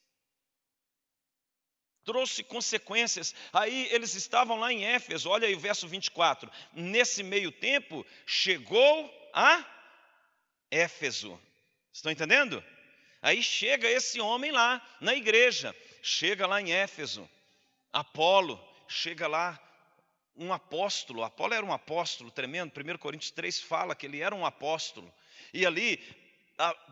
[2.03, 3.33] Trouxe consequências.
[3.51, 6.51] Aí eles estavam lá em Éfeso, olha aí o verso 24.
[6.73, 9.65] Nesse meio tempo, chegou a
[10.69, 11.39] Éfeso.
[11.91, 12.63] Estão entendendo?
[13.21, 17.29] Aí chega esse homem lá na igreja, chega lá em Éfeso.
[17.91, 19.57] Apolo, chega lá
[20.35, 21.23] um apóstolo.
[21.23, 22.73] Apolo era um apóstolo tremendo.
[22.75, 25.13] 1 Coríntios 3 fala que ele era um apóstolo.
[25.53, 26.01] E ali,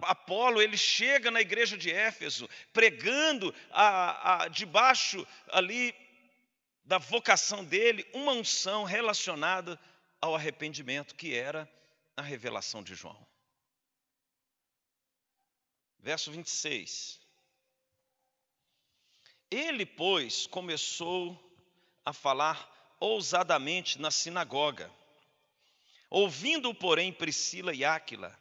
[0.02, 5.96] Apolo, ele chega na igreja de Éfeso, pregando a, a, debaixo ali
[6.84, 9.80] da vocação dele, uma unção relacionada
[10.20, 11.70] ao arrependimento, que era
[12.16, 13.26] a revelação de João.
[16.00, 17.20] Verso 26.
[19.50, 21.38] Ele, pois, começou
[22.06, 24.92] a falar ousadamente na sinagoga.
[26.10, 28.38] Ouvindo, porém, Priscila e Áquila,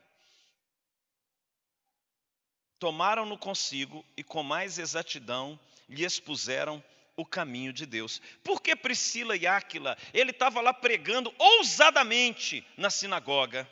[2.80, 6.82] tomaram-no consigo e com mais exatidão lhe expuseram
[7.14, 8.20] o caminho de Deus.
[8.42, 9.96] Por que Priscila e Áquila?
[10.14, 13.68] Ele estava lá pregando ousadamente na sinagoga.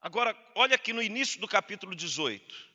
[0.00, 2.68] Agora, olha aqui no início do capítulo 18.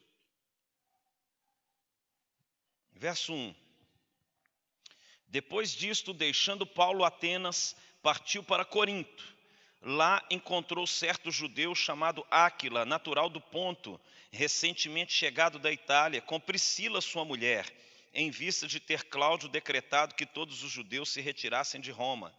[2.94, 3.54] Verso 1.
[5.28, 9.34] Depois disto, deixando Paulo Atenas, partiu para Corinto.
[9.82, 14.00] Lá encontrou certo judeu chamado Áquila, natural do Ponto,
[14.34, 17.72] recentemente chegado da Itália, com Priscila, sua mulher,
[18.12, 22.34] em vista de ter Cláudio decretado que todos os judeus se retirassem de Roma.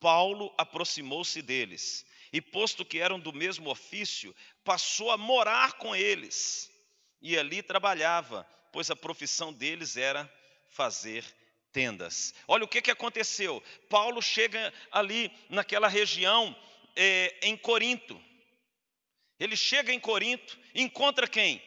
[0.00, 4.34] Paulo aproximou-se deles e, posto que eram do mesmo ofício,
[4.64, 6.70] passou a morar com eles
[7.22, 10.30] e ali trabalhava, pois a profissão deles era
[10.68, 11.24] fazer
[11.72, 12.34] tendas.
[12.48, 13.62] Olha o que, que aconteceu.
[13.88, 16.54] Paulo chega ali naquela região
[16.96, 18.20] é, em Corinto.
[19.38, 21.62] Ele chega em Corinto, encontra quem?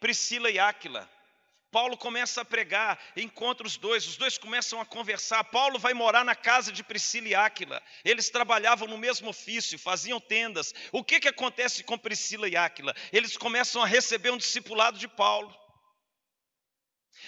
[0.00, 1.08] Priscila e Áquila.
[1.74, 5.42] Paulo começa a pregar, encontra os dois, os dois começam a conversar.
[5.42, 7.82] Paulo vai morar na casa de Priscila e Áquila.
[8.04, 10.72] Eles trabalhavam no mesmo ofício, faziam tendas.
[10.92, 12.94] O que, que acontece com Priscila e Áquila?
[13.12, 15.52] Eles começam a receber um discipulado de Paulo.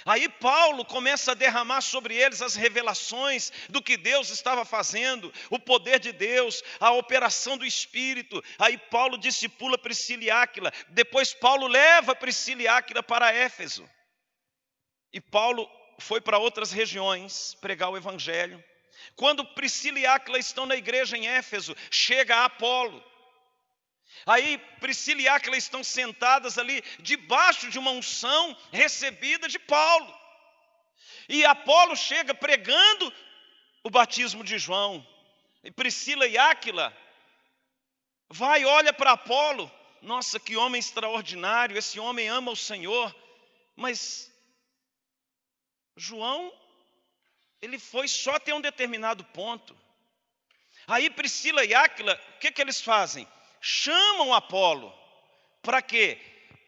[0.05, 5.59] Aí Paulo começa a derramar sobre eles as revelações do que Deus estava fazendo, o
[5.59, 8.43] poder de Deus, a operação do Espírito.
[8.59, 10.73] Aí Paulo discipula Priscila e Áquila.
[10.89, 13.89] Depois Paulo leva Priscila e Áquila para Éfeso.
[15.13, 15.69] E Paulo
[15.99, 18.63] foi para outras regiões pregar o Evangelho.
[19.15, 23.03] Quando Priscila e Áquila estão na igreja em Éfeso, chega Apolo.
[24.25, 30.27] Aí Priscila e Áquila estão sentadas ali debaixo de uma unção recebida de Paulo.
[31.29, 33.13] E Apolo chega pregando
[33.83, 35.07] o batismo de João.
[35.63, 36.97] E Priscila e Áquila
[38.29, 39.71] vai olha para Apolo.
[40.01, 43.15] Nossa, que homem extraordinário, esse homem ama o Senhor.
[43.75, 44.33] Mas
[45.97, 46.53] João,
[47.61, 49.77] ele foi só até um determinado ponto.
[50.87, 53.27] Aí Priscila e Áquila, o que, que eles fazem?
[53.61, 54.93] Chamam Apolo.
[55.63, 56.19] Para quê?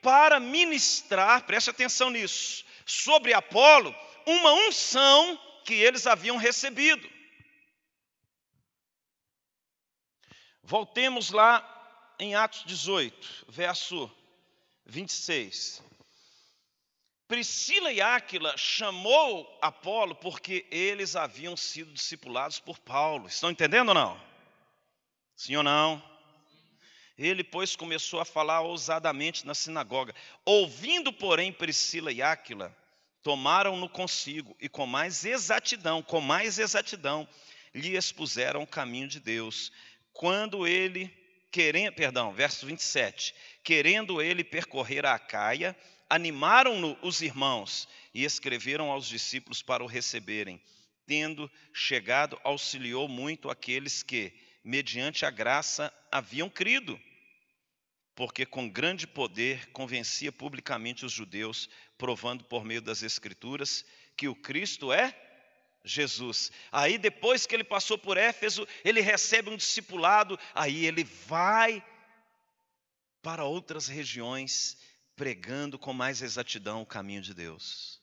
[0.03, 3.95] Para ministrar, preste atenção nisso, sobre Apolo,
[4.27, 7.09] uma unção que eles haviam recebido.
[10.63, 11.65] Voltemos lá
[12.19, 14.11] em Atos 18, verso
[14.85, 15.83] 26.
[17.29, 23.29] Priscila e Áquila chamou Apolo porque eles haviam sido discipulados por Paulo.
[23.29, 24.21] Estão entendendo ou não?
[25.37, 26.03] Sim ou não?
[27.19, 30.15] Ele, pois, começou a falar ousadamente na sinagoga.
[30.45, 32.75] Ouvindo, porém, Priscila e Áquila,
[33.23, 37.29] tomaram-no consigo e com mais exatidão, com mais exatidão,
[37.75, 39.73] lhe expuseram o caminho de Deus.
[40.13, 41.13] Quando ele,
[41.51, 45.77] querendo, perdão, verso 27, querendo ele percorrer a Acaia,
[46.09, 50.61] animaram-no os irmãos e escreveram aos discípulos para o receberem.
[51.07, 56.99] Tendo chegado, auxiliou muito aqueles que, mediante a graça, haviam crido.
[58.19, 63.85] Porque com grande poder convencia publicamente os judeus, provando por meio das Escrituras
[64.17, 65.17] que o Cristo é
[65.85, 66.51] Jesus.
[66.73, 71.81] Aí, depois que ele passou por Éfeso, ele recebe um discipulado, aí ele vai
[73.23, 74.77] para outras regiões,
[75.15, 78.03] pregando com mais exatidão o caminho de Deus,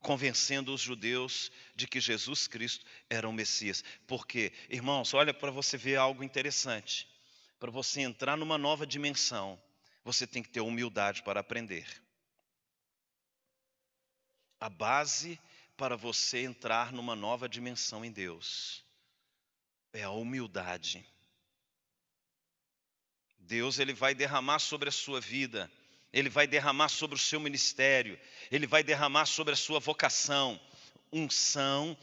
[0.00, 3.82] convencendo os judeus de que Jesus Cristo era o Messias.
[4.06, 7.08] Porque, irmãos, olha para você ver algo interessante
[7.58, 9.60] para você entrar numa nova dimensão,
[10.04, 11.86] você tem que ter humildade para aprender.
[14.60, 15.38] A base
[15.76, 18.84] para você entrar numa nova dimensão em Deus
[19.92, 21.06] é a humildade.
[23.38, 25.70] Deus ele vai derramar sobre a sua vida,
[26.12, 28.18] ele vai derramar sobre o seu ministério,
[28.50, 30.60] ele vai derramar sobre a sua vocação,
[31.12, 31.96] unção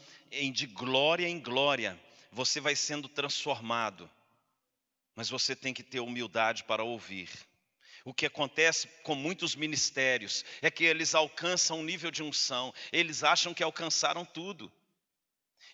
[0.52, 2.00] de glória em glória.
[2.32, 4.10] Você vai sendo transformado
[5.14, 7.28] mas você tem que ter humildade para ouvir.
[8.04, 13.24] O que acontece com muitos ministérios é que eles alcançam um nível de unção, eles
[13.24, 14.70] acham que alcançaram tudo.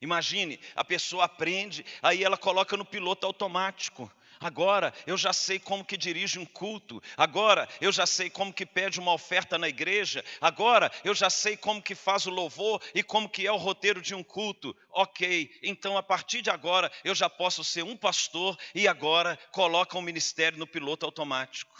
[0.00, 4.10] Imagine, a pessoa aprende, aí ela coloca no piloto automático.
[4.42, 7.02] Agora eu já sei como que dirige um culto.
[7.14, 10.24] Agora eu já sei como que pede uma oferta na igreja.
[10.40, 14.00] Agora eu já sei como que faz o louvor e como que é o roteiro
[14.00, 14.74] de um culto.
[14.88, 19.98] OK, então a partir de agora eu já posso ser um pastor e agora coloca
[19.98, 21.78] o um ministério no piloto automático.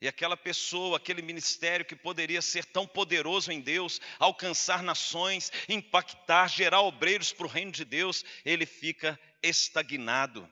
[0.00, 6.48] E aquela pessoa, aquele ministério que poderia ser tão poderoso em Deus, alcançar nações, impactar,
[6.48, 10.46] gerar obreiros para o reino de Deus, ele fica estagnado.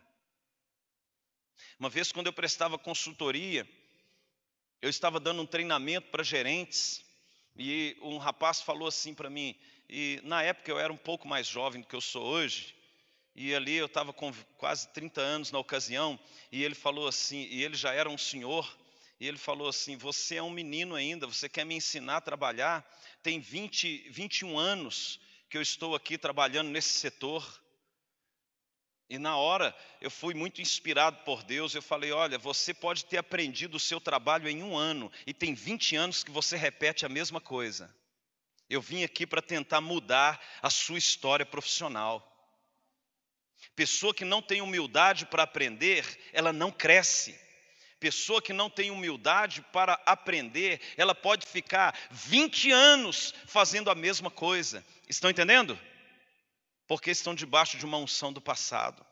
[1.82, 3.68] Uma vez, quando eu prestava consultoria,
[4.80, 7.04] eu estava dando um treinamento para gerentes
[7.56, 9.56] e um rapaz falou assim para mim.
[9.90, 12.72] E na época eu era um pouco mais jovem do que eu sou hoje,
[13.34, 16.16] e ali eu estava com quase 30 anos na ocasião,
[16.52, 18.78] e ele falou assim, e ele já era um senhor,
[19.18, 22.88] e ele falou assim: Você é um menino ainda, você quer me ensinar a trabalhar?
[23.24, 25.18] Tem 20, 21 anos
[25.50, 27.60] que eu estou aqui trabalhando nesse setor.
[29.08, 31.74] E na hora eu fui muito inspirado por Deus.
[31.74, 35.54] Eu falei: olha, você pode ter aprendido o seu trabalho em um ano, e tem
[35.54, 37.94] 20 anos que você repete a mesma coisa.
[38.70, 42.28] Eu vim aqui para tentar mudar a sua história profissional.
[43.76, 47.38] Pessoa que não tem humildade para aprender, ela não cresce.
[48.00, 54.30] Pessoa que não tem humildade para aprender, ela pode ficar 20 anos fazendo a mesma
[54.30, 54.84] coisa.
[55.08, 55.78] Estão entendendo?
[56.92, 59.02] Porque estão debaixo de uma unção do passado.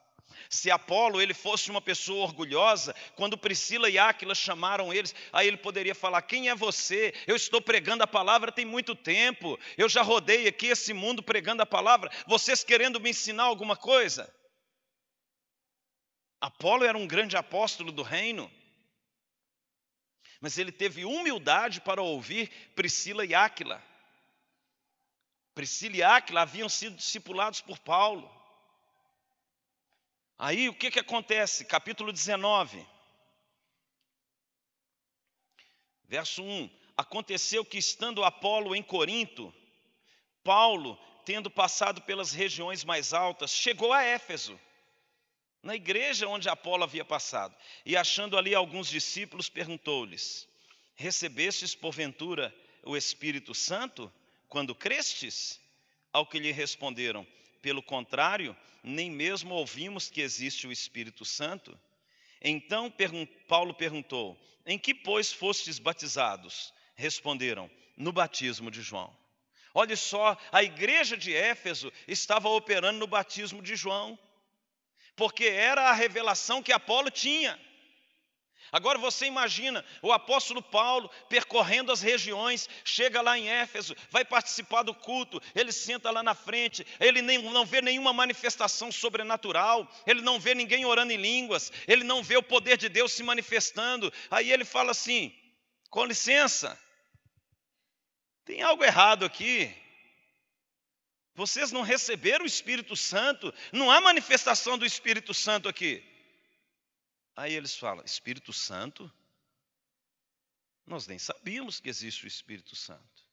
[0.50, 5.56] Se Apolo ele fosse uma pessoa orgulhosa, quando Priscila e Áquila chamaram eles, aí ele
[5.56, 7.14] poderia falar: Quem é você?
[7.26, 11.62] Eu estou pregando a palavra tem muito tempo, eu já rodei aqui esse mundo pregando
[11.62, 14.30] a palavra, vocês querendo me ensinar alguma coisa?
[16.38, 18.52] Apolo era um grande apóstolo do reino,
[20.38, 23.82] mas ele teve humildade para ouvir Priscila e Áquila.
[25.54, 28.30] Priscila e Áquila haviam sido discipulados por Paulo.
[30.38, 31.64] Aí o que, que acontece?
[31.64, 32.86] Capítulo 19,
[36.04, 39.52] verso 1: Aconteceu que, estando Apolo em Corinto,
[40.42, 44.58] Paulo, tendo passado pelas regiões mais altas, chegou a Éfeso,
[45.62, 50.48] na igreja onde Apolo havia passado, e achando ali alguns discípulos, perguntou-lhes:
[50.94, 54.10] Recebestes porventura o Espírito Santo?
[54.50, 55.58] Quando crestes?
[56.12, 57.26] Ao que lhe responderam:
[57.62, 61.78] Pelo contrário, nem mesmo ouvimos que existe o Espírito Santo.
[62.42, 62.92] Então
[63.46, 64.36] Paulo perguntou:
[64.66, 66.74] Em que, pois, fostes batizados?
[66.96, 69.16] Responderam: No batismo de João.
[69.72, 74.18] Olha só, a igreja de Éfeso estava operando no batismo de João,
[75.14, 77.56] porque era a revelação que Apolo tinha.
[78.72, 84.82] Agora você imagina o apóstolo Paulo percorrendo as regiões, chega lá em Éfeso, vai participar
[84.82, 90.20] do culto, ele senta lá na frente, ele nem, não vê nenhuma manifestação sobrenatural, ele
[90.20, 94.12] não vê ninguém orando em línguas, ele não vê o poder de Deus se manifestando.
[94.30, 95.34] Aí ele fala assim:
[95.88, 96.78] com licença,
[98.44, 99.74] tem algo errado aqui.
[101.34, 106.09] Vocês não receberam o Espírito Santo, não há manifestação do Espírito Santo aqui.
[107.40, 109.10] Aí eles falam: Espírito Santo?
[110.86, 113.24] Nós nem sabíamos que existe o Espírito Santo.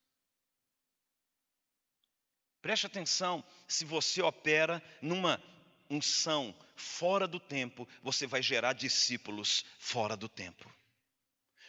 [2.62, 5.44] Preste atenção, se você opera numa
[5.90, 10.74] unção fora do tempo, você vai gerar discípulos fora do tempo.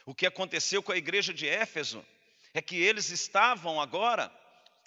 [0.06, 2.06] O que aconteceu com a igreja de Éfeso
[2.54, 4.32] é que eles estavam agora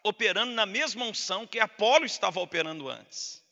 [0.06, 3.44] operando na mesma unção que Apolo estava operando antes.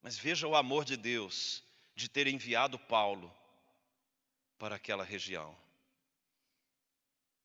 [0.00, 1.66] Mas veja o amor de Deus
[1.98, 3.34] de ter enviado Paulo
[4.56, 5.58] para aquela região.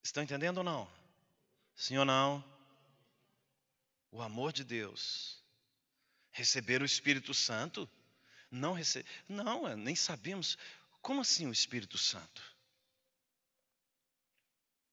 [0.04, 0.88] Estão entendendo ou não?
[1.76, 2.44] Sim ou não?
[4.12, 5.42] O amor de Deus.
[6.30, 7.90] Receber o Espírito Santo?
[8.52, 9.10] Não receber.
[9.28, 10.56] Não, nem sabemos.
[11.02, 12.56] Como assim o Espírito Santo?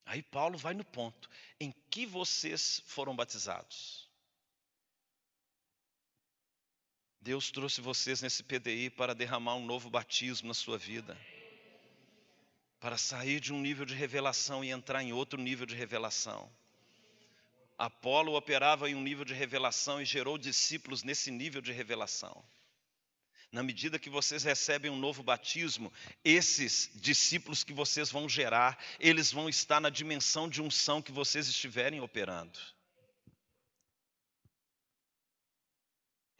[0.07, 1.29] Aí Paulo vai no ponto.
[1.61, 4.00] Em que vocês foram batizados?
[7.23, 11.18] Deus trouxe vocês nesse PDI para derramar um novo batismo na sua vida.
[12.81, 16.51] Para sair de um nível de revelação e entrar em outro nível de revelação.
[17.77, 22.43] Apolo operava em um nível de revelação e gerou discípulos nesse nível de revelação.
[23.53, 25.93] Na medida que vocês recebem um novo batismo,
[26.25, 31.49] esses discípulos que vocês vão gerar, eles vão estar na dimensão de unção que vocês
[31.49, 32.59] estiverem operando.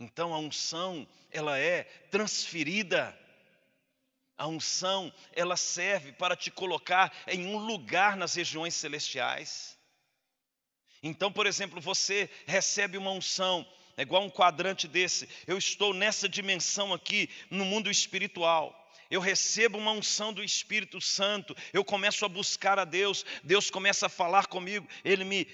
[0.01, 3.17] Então a unção, ela é transferida.
[4.37, 9.79] A unção, ela serve para te colocar em um lugar nas regiões celestiais.
[11.03, 15.29] Então, por exemplo, você recebe uma unção, é igual um quadrante desse.
[15.47, 18.77] Eu estou nessa dimensão aqui, no mundo espiritual.
[19.11, 24.07] Eu recebo uma unção do Espírito Santo, eu começo a buscar a Deus, Deus começa
[24.07, 25.45] a falar comigo, Ele me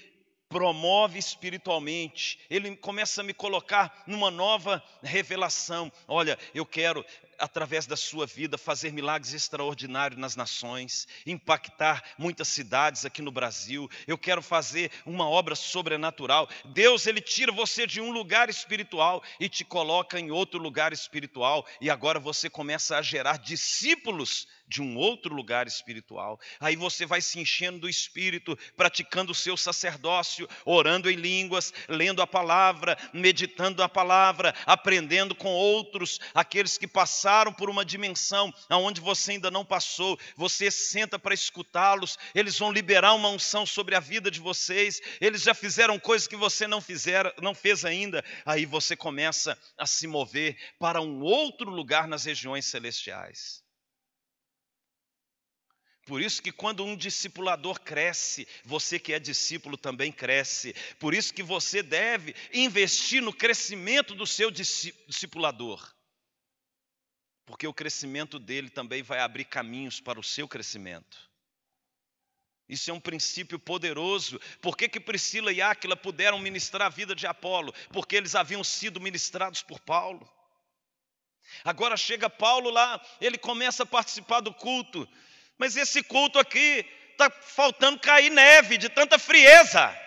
[0.49, 5.91] promove espiritualmente, ele começa a me colocar numa nova revelação.
[6.07, 7.05] Olha, eu quero
[7.37, 13.89] através da sua vida, fazer milagres extraordinários nas nações, impactar muitas cidades aqui no Brasil.
[14.07, 16.49] Eu quero fazer uma obra sobrenatural.
[16.65, 21.65] Deus, Ele tira você de um lugar espiritual e te coloca em outro lugar espiritual,
[21.79, 26.37] e agora você começa a gerar discípulos de um outro lugar espiritual.
[26.59, 32.21] Aí você vai se enchendo do espírito, praticando o seu sacerdócio, orando em línguas, lendo
[32.21, 39.01] a palavra, meditando a palavra, aprendendo com outros, aqueles que passaram por uma dimensão aonde
[39.01, 40.17] você ainda não passou.
[40.35, 45.01] Você senta para escutá-los, eles vão liberar uma unção sobre a vida de vocês.
[45.19, 48.23] Eles já fizeram coisas que você não fizer, não fez ainda.
[48.45, 53.67] Aí você começa a se mover para um outro lugar nas regiões celestiais.
[56.07, 60.73] Por isso que quando um discipulador cresce, você que é discípulo também cresce.
[60.97, 65.96] Por isso que você deve investir no crescimento do seu discipulador.
[67.47, 71.17] Porque o crescimento dele também vai abrir caminhos para o seu crescimento.
[72.67, 74.37] Isso é um princípio poderoso.
[74.61, 77.73] Por que, que Priscila e Áquila puderam ministrar a vida de Apolo?
[77.93, 80.29] Porque eles haviam sido ministrados por Paulo.
[81.63, 85.07] Agora chega Paulo lá, ele começa a participar do culto.
[85.57, 89.97] Mas esse culto aqui está faltando cair neve de tanta frieza.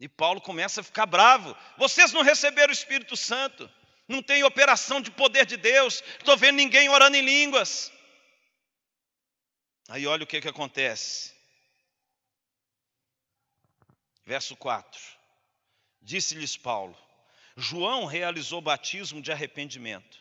[0.00, 1.54] E Paulo começa a ficar bravo.
[1.76, 3.70] Vocês não receberam o Espírito Santo,
[4.08, 7.92] não tem operação de poder de Deus, estou vendo ninguém orando em línguas.
[9.88, 11.32] Aí olha o que, que acontece.
[14.24, 15.00] Verso 4:
[16.02, 16.96] Disse-lhes Paulo:
[17.56, 20.18] João realizou batismo de arrependimento,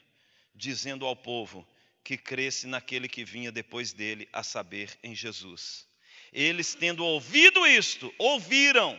[0.53, 1.67] dizendo ao povo:
[2.05, 5.87] que cresce naquele que vinha depois dele, a saber, em Jesus.
[6.31, 8.97] Eles, tendo ouvido isto, ouviram,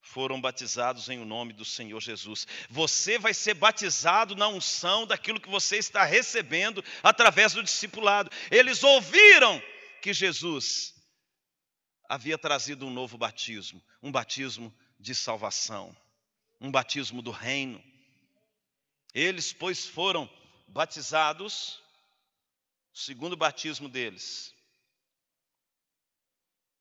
[0.00, 2.46] foram batizados em o nome do Senhor Jesus.
[2.68, 8.30] Você vai ser batizado na unção daquilo que você está recebendo através do discipulado.
[8.50, 9.62] Eles ouviram
[10.00, 10.94] que Jesus
[12.08, 15.96] havia trazido um novo batismo, um batismo de salvação,
[16.60, 17.82] um batismo do reino.
[19.14, 20.28] Eles, pois, foram
[20.66, 21.80] batizados,
[22.92, 24.54] o segundo batismo deles.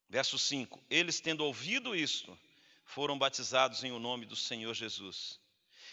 [0.08, 2.38] Verso 5: Eles, tendo ouvido isto,
[2.90, 5.40] foram batizados em o nome do Senhor Jesus.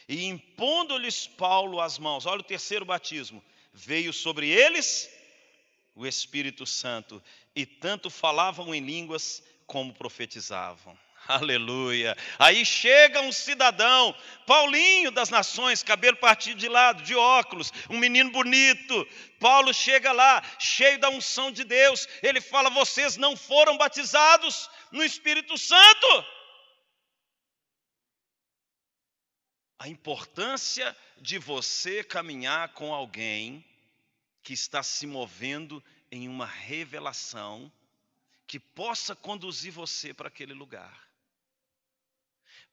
[0.08, 5.10] E impondo-lhes Paulo as mãos, olha o terceiro batismo, veio sobre eles
[5.94, 7.22] o Espírito Santo,
[7.54, 10.98] e tanto falavam em línguas como profetizavam.
[11.28, 12.16] Aleluia.
[12.38, 14.14] Aí chega um cidadão,
[14.46, 19.06] Paulinho das Nações, cabelo partido de lado, de óculos, um menino bonito.
[19.38, 22.08] Paulo chega lá, cheio da unção de Deus.
[22.22, 26.35] Ele fala: Vocês não foram batizados no Espírito Santo.
[29.78, 33.64] A importância de você caminhar com alguém
[34.42, 37.70] que está se movendo em uma revelação
[38.46, 41.06] que possa conduzir você para aquele lugar.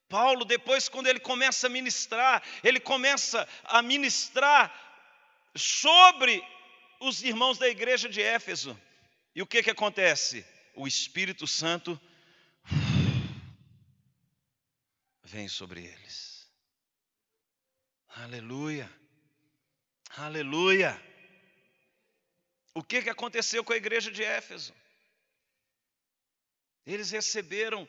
[0.08, 4.72] Paulo, depois, quando ele começa a ministrar, ele começa a ministrar
[5.56, 6.44] sobre
[7.00, 8.80] os irmãos da igreja de Éfeso.
[9.36, 10.46] E o que, que acontece?
[10.76, 12.00] O Espírito Santo
[15.24, 16.33] vem sobre eles.
[18.16, 18.88] Aleluia,
[20.18, 21.02] aleluia.
[22.76, 24.72] O que, que aconteceu com a igreja de Éfeso?
[26.86, 27.88] Eles receberam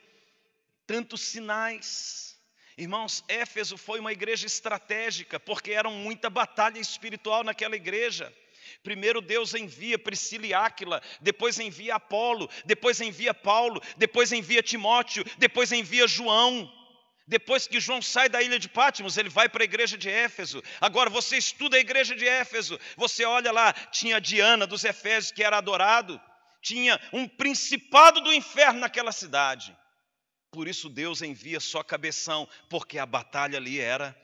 [0.86, 2.40] tantos sinais.
[2.76, 8.34] Irmãos, Éfeso foi uma igreja estratégica, porque era muita batalha espiritual naquela igreja.
[8.82, 15.22] Primeiro Deus envia Priscila e Áquila, depois envia Apolo, depois envia Paulo, depois envia Timóteo,
[15.36, 16.72] depois envia João.
[17.26, 20.62] Depois que João sai da ilha de Pátimos, ele vai para a igreja de Éfeso.
[20.80, 25.42] Agora você estuda a igreja de Éfeso, você olha lá, tinha Diana dos Efésios que
[25.42, 26.20] era adorado,
[26.60, 29.76] tinha um principado do inferno naquela cidade.
[30.50, 34.14] Por isso Deus envia só cabeção, porque a batalha ali era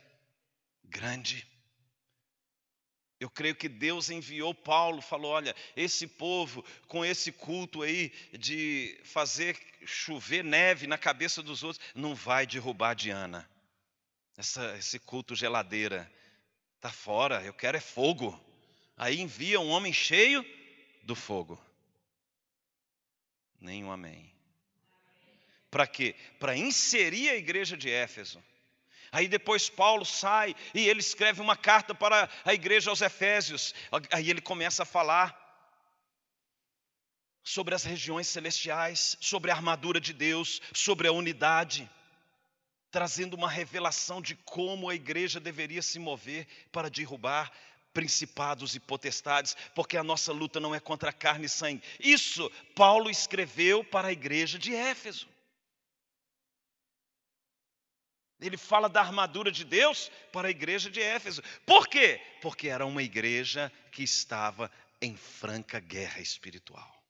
[0.85, 1.50] grande.
[3.21, 8.99] Eu creio que Deus enviou Paulo, falou: olha, esse povo com esse culto aí de
[9.05, 13.49] fazer chover neve na cabeça dos outros, não vai derrubar Diana.
[14.39, 16.11] Essa, esse culto geladeira
[16.77, 18.43] está fora, eu quero é fogo.
[18.97, 20.43] Aí envia um homem cheio
[21.03, 21.63] do fogo.
[23.61, 24.33] Nenhum amém.
[25.71, 26.17] Para quê?
[26.39, 28.43] Para inserir a igreja de Éfeso
[29.13, 33.75] Aí depois Paulo sai e ele escreve uma carta para a igreja aos Efésios.
[34.13, 35.39] Aí ele começa a falar
[37.43, 41.91] sobre as regiões celestiais, sobre a armadura de Deus, sobre a unidade,
[42.91, 47.51] trazendo uma revelação de como a igreja deveria se mover para derrubar
[47.93, 51.83] principados e potestades, porque a nossa luta não é contra carne e sangue.
[51.99, 55.29] Isso Paulo escreveu para a igreja de Éfeso.
[58.41, 61.43] Ele fala da armadura de Deus para a igreja de Éfeso.
[61.67, 62.21] Por quê?
[62.41, 64.71] Porque era uma igreja que estava
[65.01, 67.01] em franca guerra espiritual.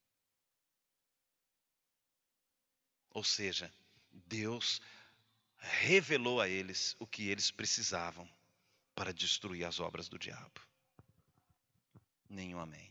[3.12, 3.72] Ou seja,
[4.12, 4.80] Deus
[5.58, 8.28] revelou a eles o que eles precisavam
[8.94, 10.60] para destruir as obras do diabo.
[12.28, 12.89] Nenhum amém.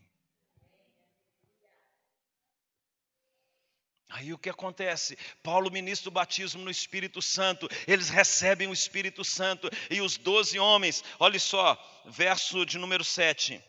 [4.10, 5.16] Aí o que acontece?
[5.43, 10.57] Paulo ministra o batismo no Espírito Santo, eles recebem o Espírito Santo, e os doze
[10.57, 13.64] homens, olha só, verso de número 7,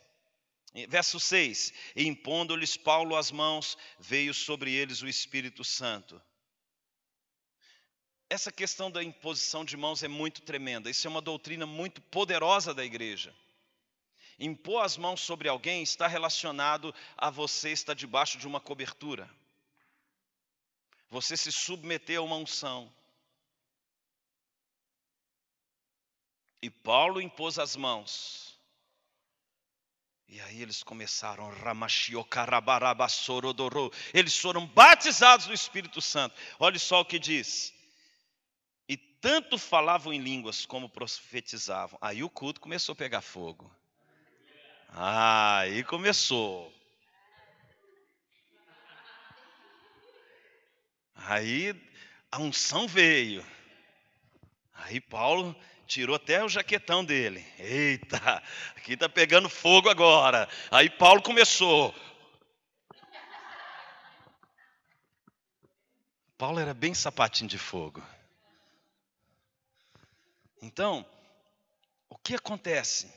[0.89, 6.21] verso 6: E impondo-lhes Paulo as mãos, veio sobre eles o Espírito Santo.
[8.31, 12.73] Essa questão da imposição de mãos é muito tremenda, isso é uma doutrina muito poderosa
[12.73, 13.35] da igreja.
[14.39, 19.29] Impor as mãos sobre alguém está relacionado a você estar debaixo de uma cobertura
[21.11, 22.91] você se submeteu a uma unção.
[26.63, 28.57] E Paulo impôs as mãos.
[30.29, 31.51] E aí eles começaram,
[34.15, 36.37] eles foram batizados no Espírito Santo.
[36.61, 37.75] Olha só o que diz.
[38.89, 41.99] E tanto falavam em línguas como profetizavam.
[42.01, 43.75] Aí o culto começou a pegar fogo.
[44.91, 46.73] Aí começou.
[51.27, 51.75] Aí
[52.31, 53.45] a unção veio.
[54.75, 55.55] Aí Paulo
[55.87, 57.45] tirou até o jaquetão dele.
[57.59, 58.43] Eita,
[58.77, 60.49] aqui está pegando fogo agora.
[60.71, 61.95] Aí Paulo começou.
[66.39, 68.03] Paulo era bem sapatinho de fogo.
[70.63, 71.05] Então,
[72.09, 73.13] o que acontece?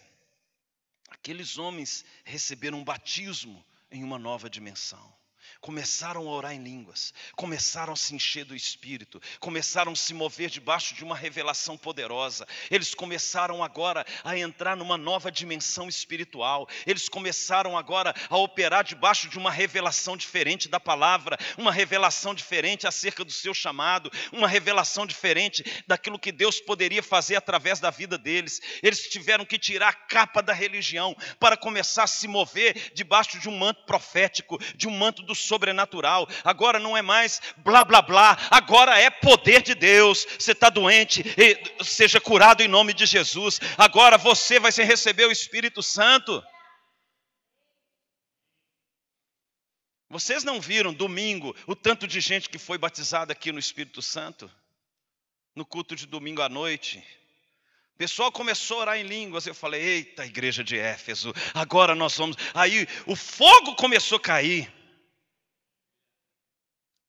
[1.09, 5.22] Aqueles homens receberam um batismo em uma nova dimensão
[5.64, 10.49] começaram a orar em línguas, começaram a se encher do Espírito, começaram a se mover
[10.49, 12.45] debaixo de uma revelação poderosa.
[12.70, 16.68] Eles começaram agora a entrar numa nova dimensão espiritual.
[16.86, 22.86] Eles começaram agora a operar debaixo de uma revelação diferente da palavra, uma revelação diferente
[22.86, 28.18] acerca do seu chamado, uma revelação diferente daquilo que Deus poderia fazer através da vida
[28.18, 28.59] deles.
[28.84, 33.47] Eles tiveram que tirar a capa da religião para começar a se mover debaixo de
[33.47, 36.27] um manto profético, de um manto do sobrenatural.
[36.43, 40.25] Agora não é mais blá blá blá, agora é poder de Deus.
[40.39, 41.23] Você está doente,
[41.83, 43.59] seja curado em nome de Jesus.
[43.77, 46.43] Agora você vai receber o Espírito Santo.
[50.09, 54.49] Vocês não viram domingo o tanto de gente que foi batizada aqui no Espírito Santo?
[55.55, 57.03] No culto de domingo à noite.
[57.93, 59.45] O pessoal começou a orar em línguas.
[59.45, 62.35] Eu falei: Eita, igreja de Éfeso, agora nós vamos.
[62.55, 64.82] Aí o fogo começou a cair.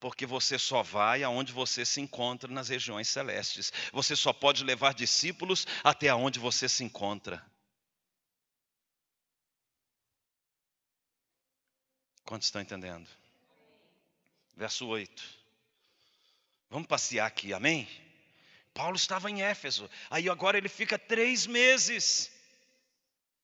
[0.04, 3.72] Porque você só vai aonde você se encontra nas regiões celestes.
[3.90, 7.42] Você só pode levar discípulos até aonde você se encontra.
[12.22, 13.08] Quantos estão entendendo?
[14.54, 15.22] Verso 8.
[16.68, 17.88] Vamos passear aqui, amém?
[18.74, 22.30] Paulo estava em Éfeso, aí agora ele fica três meses.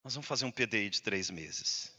[0.03, 1.91] Nós vamos fazer um PDI de três meses.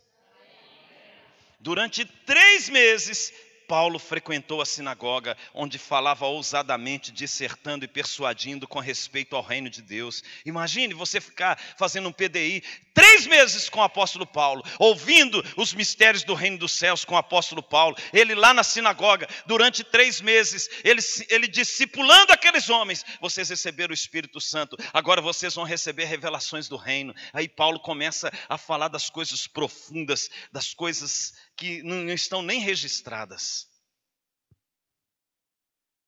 [1.59, 3.33] Durante três meses,
[3.67, 9.83] Paulo frequentou a sinagoga, onde falava ousadamente, dissertando e persuadindo com respeito ao reino de
[9.83, 10.23] Deus.
[10.45, 12.63] Imagine você ficar fazendo um PDI
[12.95, 17.19] três meses com o apóstolo Paulo, ouvindo os mistérios do reino dos céus com o
[17.19, 17.97] apóstolo Paulo.
[18.13, 23.05] Ele lá na sinagoga, durante três meses, ele, ele discipulando aqueles homens.
[23.21, 27.15] Vocês receberam o Espírito Santo, agora vocês vão receber revelações do reino.
[27.33, 33.71] Aí Paulo começa a falar das coisas profundas, das coisas que não estão nem registradas.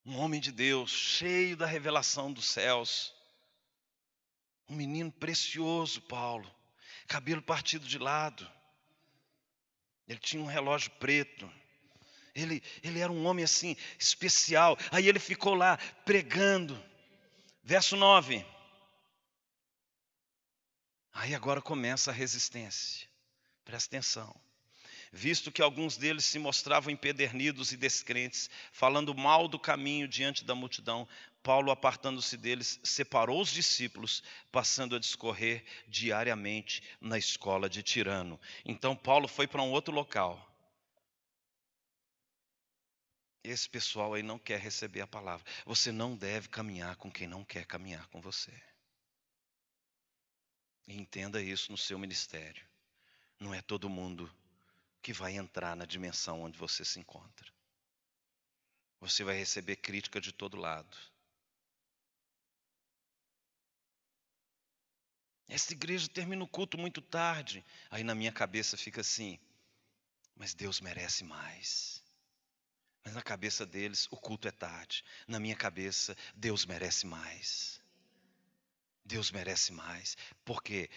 [0.05, 3.11] Um homem de Deus, cheio da revelação dos céus.
[4.69, 6.54] Um menino precioso, Paulo.
[7.07, 8.49] Cabelo partido de lado.
[10.07, 11.51] Ele tinha um relógio preto.
[12.33, 14.77] Ele, ele era um homem assim, especial.
[14.91, 16.81] Aí ele ficou lá pregando.
[17.63, 18.45] Verso 9.
[21.13, 23.07] Aí agora começa a resistência.
[23.63, 24.35] Presta atenção
[25.15, 30.53] visto que alguns deles se mostravam empedernidos e descrentes, falando mal do caminho diante da
[30.53, 31.07] multidão,
[31.45, 38.41] Paulo, apartando-se deles, separou os discípulos, passando a discorrer diariamente na escola de Tirano.
[38.65, 40.43] Então, Paulo foi para um outro local.
[43.43, 45.45] Esse pessoal aí não quer receber a palavra.
[45.67, 48.59] Você não deve caminhar com quem não quer caminhar com você.
[50.87, 52.67] E entenda isso no seu ministério.
[53.39, 54.35] Não é todo mundo
[54.99, 57.53] que vai entrar na dimensão onde você se encontra.
[58.99, 60.97] Você vai receber crítica de todo lado.
[65.47, 67.63] Essa igreja termina o culto muito tarde.
[67.89, 69.39] Aí na minha cabeça fica assim:
[70.35, 72.03] mas Deus merece mais.
[73.03, 75.03] Mas na cabeça deles, o culto é tarde.
[75.27, 77.79] Na minha cabeça, Deus merece mais.
[79.03, 80.17] Deus merece mais.
[80.43, 80.89] Porque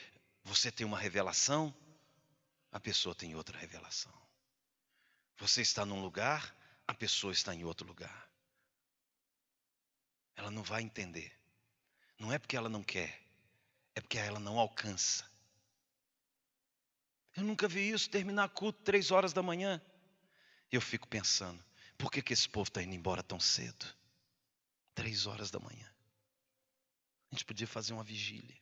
[0.42, 1.74] você tem uma revelação
[2.70, 4.12] a pessoa tem outra revelação.
[5.38, 6.54] Você está num lugar,
[6.86, 8.30] a pessoa está em outro lugar.
[10.36, 11.32] Ela não vai entender.
[12.18, 13.22] Não é porque ela não quer,
[13.98, 15.28] é porque ela não alcança.
[17.36, 19.82] Eu nunca vi isso terminar culto três horas da manhã.
[20.70, 21.62] Eu fico pensando,
[21.96, 23.86] por que, que esse povo está indo embora tão cedo?
[24.94, 25.86] Três horas da manhã.
[27.30, 28.56] A gente podia fazer uma vigília.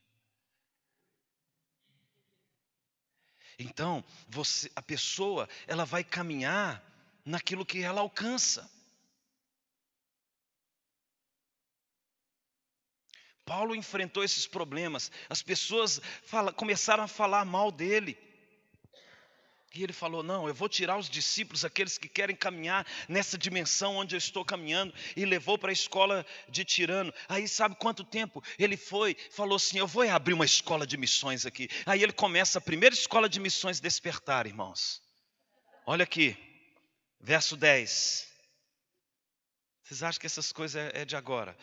[3.59, 6.83] Então, você, a pessoa, ela vai caminhar
[7.25, 8.71] naquilo que ela alcança.
[13.47, 15.11] Paulo enfrentou esses problemas.
[15.31, 18.19] As pessoas fala, começaram a falar mal dele.
[19.73, 23.97] E ele falou: Não, eu vou tirar os discípulos, aqueles que querem caminhar nessa dimensão
[23.97, 27.13] onde eu estou caminhando, e levou para a escola de Tirano.
[27.29, 28.43] Aí, sabe quanto tempo?
[28.59, 31.69] Ele foi, falou assim: Eu vou abrir uma escola de missões aqui.
[31.85, 35.01] Aí ele começa a primeira escola de missões despertar, irmãos.
[35.87, 36.37] Olha aqui,
[37.21, 38.27] verso 10.
[39.85, 41.57] Vocês acham que essas coisas é, é de agora?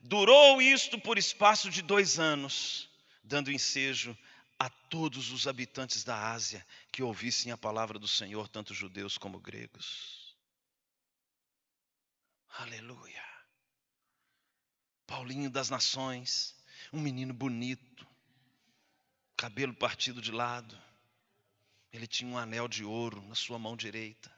[0.00, 2.88] Durou isto por espaço de dois anos,
[3.22, 4.16] dando ensejo
[4.58, 9.38] a todos os habitantes da Ásia que ouvissem a palavra do Senhor, tanto judeus como
[9.38, 10.34] gregos.
[12.58, 13.24] Aleluia.
[15.06, 16.54] Paulinho das Nações,
[16.92, 18.06] um menino bonito,
[19.36, 20.80] cabelo partido de lado.
[21.92, 24.30] Ele tinha um anel de ouro na sua mão direita,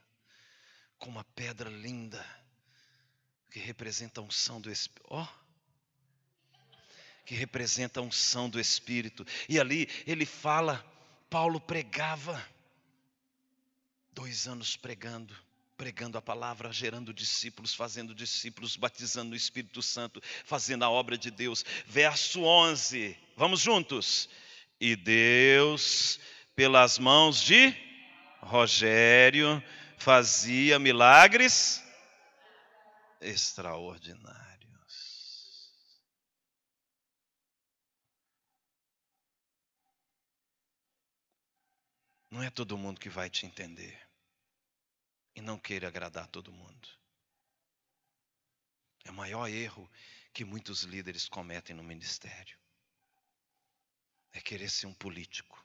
[0.99, 2.25] com uma pedra linda
[3.51, 5.07] que representa a unção do Espírito.
[5.11, 5.42] Oh,
[7.25, 9.27] que representa a unção do Espírito.
[9.49, 10.85] E ali ele fala,
[11.31, 12.45] Paulo pregava,
[14.13, 15.35] dois anos pregando,
[15.77, 21.31] pregando a palavra, gerando discípulos, fazendo discípulos, batizando no Espírito Santo, fazendo a obra de
[21.31, 21.65] Deus.
[21.87, 24.29] Verso 11, vamos juntos.
[24.81, 26.21] E Deus,
[26.55, 27.75] pelas mãos de
[28.41, 29.63] Rogério,
[29.97, 31.83] fazia milagres
[33.21, 34.52] extraordinários.
[42.33, 44.09] Não é todo mundo que vai te entender.
[45.37, 46.89] E não queira agradar todo mundo.
[49.05, 49.87] É o maior erro
[50.33, 52.59] que muitos líderes cometem no ministério.
[54.33, 55.63] É querer ser um político.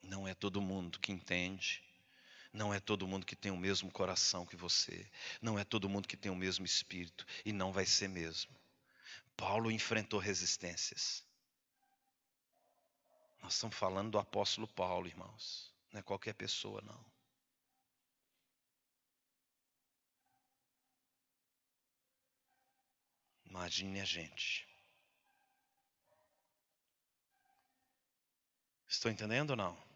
[0.00, 1.84] Não é todo mundo que entende.
[2.50, 5.06] Não é todo mundo que tem o mesmo coração que você.
[5.42, 7.26] Não é todo mundo que tem o mesmo espírito.
[7.44, 8.58] E não vai ser mesmo.
[9.36, 11.27] Paulo enfrentou resistências.
[13.40, 15.72] Nós estamos falando do apóstolo Paulo, irmãos.
[15.92, 17.18] Não é qualquer pessoa, não.
[23.46, 24.68] Imagine a gente.
[28.86, 29.88] Estou entendendo ou não?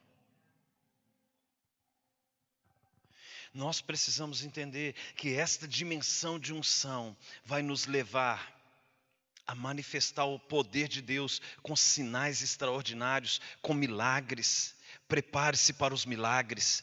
[3.53, 8.62] Nós precisamos entender que esta dimensão de unção vai nos levar
[9.53, 14.75] a manifestar o poder de Deus com sinais extraordinários, com milagres.
[15.07, 16.83] Prepare-se para os milagres,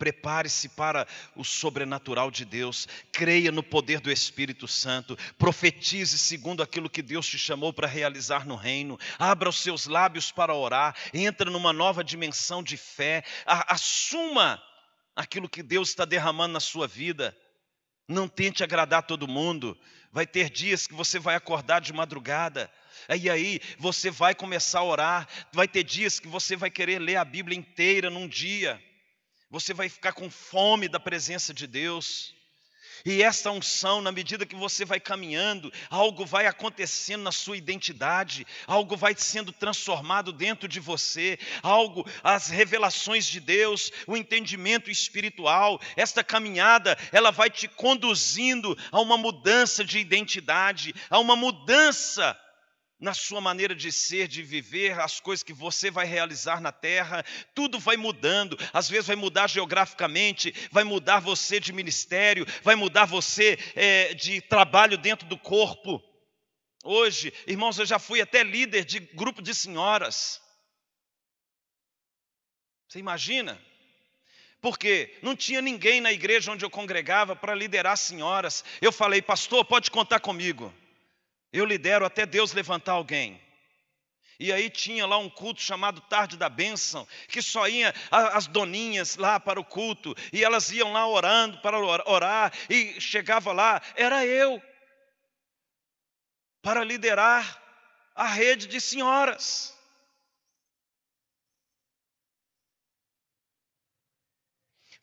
[0.00, 6.90] prepare-se para o sobrenatural de Deus, creia no poder do Espírito Santo, profetize segundo aquilo
[6.90, 11.48] que Deus te chamou para realizar no reino, abra os seus lábios para orar, entra
[11.52, 14.60] numa nova dimensão de fé, assuma
[15.14, 17.36] aquilo que Deus está derramando na sua vida.
[18.08, 19.78] Não tente agradar todo mundo.
[20.12, 22.70] Vai ter dias que você vai acordar de madrugada.
[23.18, 25.28] E aí você vai começar a orar.
[25.52, 28.80] Vai ter dias que você vai querer ler a Bíblia inteira num dia.
[29.50, 32.34] Você vai ficar com fome da presença de Deus.
[33.04, 38.46] E essa unção, na medida que você vai caminhando, algo vai acontecendo na sua identidade,
[38.66, 45.80] algo vai sendo transformado dentro de você, algo, as revelações de Deus, o entendimento espiritual,
[45.96, 52.38] esta caminhada, ela vai te conduzindo a uma mudança de identidade, a uma mudança
[53.02, 57.24] na sua maneira de ser, de viver, as coisas que você vai realizar na terra,
[57.52, 58.56] tudo vai mudando.
[58.72, 64.40] Às vezes vai mudar geograficamente, vai mudar você de ministério, vai mudar você é, de
[64.40, 66.00] trabalho dentro do corpo.
[66.84, 70.40] Hoje, irmãos, eu já fui até líder de grupo de senhoras.
[72.88, 73.60] Você imagina?
[74.60, 78.64] Porque não tinha ninguém na igreja onde eu congregava para liderar senhoras.
[78.80, 80.72] Eu falei, pastor, pode contar comigo.
[81.52, 83.40] Eu lidero até Deus levantar alguém.
[84.40, 89.16] E aí tinha lá um culto chamado Tarde da Bênção, que só ia as doninhas
[89.16, 94.26] lá para o culto, e elas iam lá orando para orar, e chegava lá, era
[94.26, 94.60] eu,
[96.60, 97.62] para liderar
[98.14, 99.76] a rede de senhoras.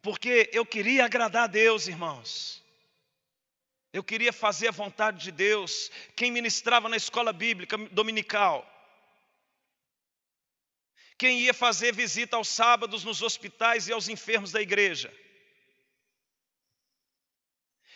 [0.02, 2.64] Porque eu queria agradar a Deus, irmãos.
[3.92, 5.92] Eu queria fazer a vontade de Deus.
[6.16, 8.68] Quem ministrava na escola bíblica dominical?
[11.18, 15.14] Quem ia fazer visita aos sábados nos hospitais e aos enfermos da igreja?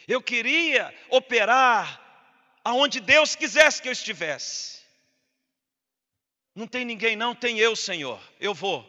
[0.08, 2.02] Eu queria operar
[2.64, 4.82] aonde Deus quisesse que eu estivesse.
[6.56, 8.22] Não tem ninguém, não, tem eu, Senhor.
[8.40, 8.84] Eu vou.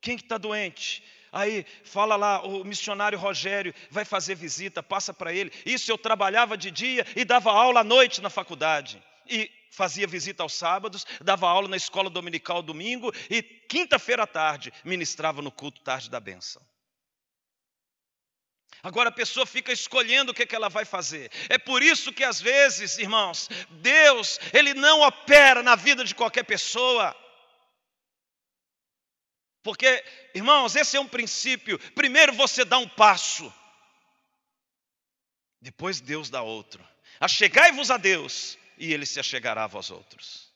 [0.00, 1.02] Quem que está doente?
[1.32, 5.50] Aí fala lá, o missionário Rogério vai fazer visita, passa para ele.
[5.64, 9.02] Isso eu trabalhava de dia e dava aula à noite na faculdade.
[9.26, 14.70] E fazia visita aos sábados, dava aula na escola dominical domingo e quinta-feira à tarde
[14.84, 16.62] ministrava no culto tarde da benção.
[18.82, 21.30] Agora a pessoa fica escolhendo o que, que ela vai fazer.
[21.48, 26.42] É por isso que às vezes, irmãos, Deus, Ele não opera na vida de qualquer
[26.42, 27.16] pessoa.
[29.62, 30.04] Porque,
[30.34, 31.78] irmãos, esse é um princípio.
[31.92, 33.52] Primeiro você dá um passo,
[35.60, 36.86] depois Deus dá outro.
[37.20, 40.52] Achegai-vos a Deus, e Ele se achegará a vós outros.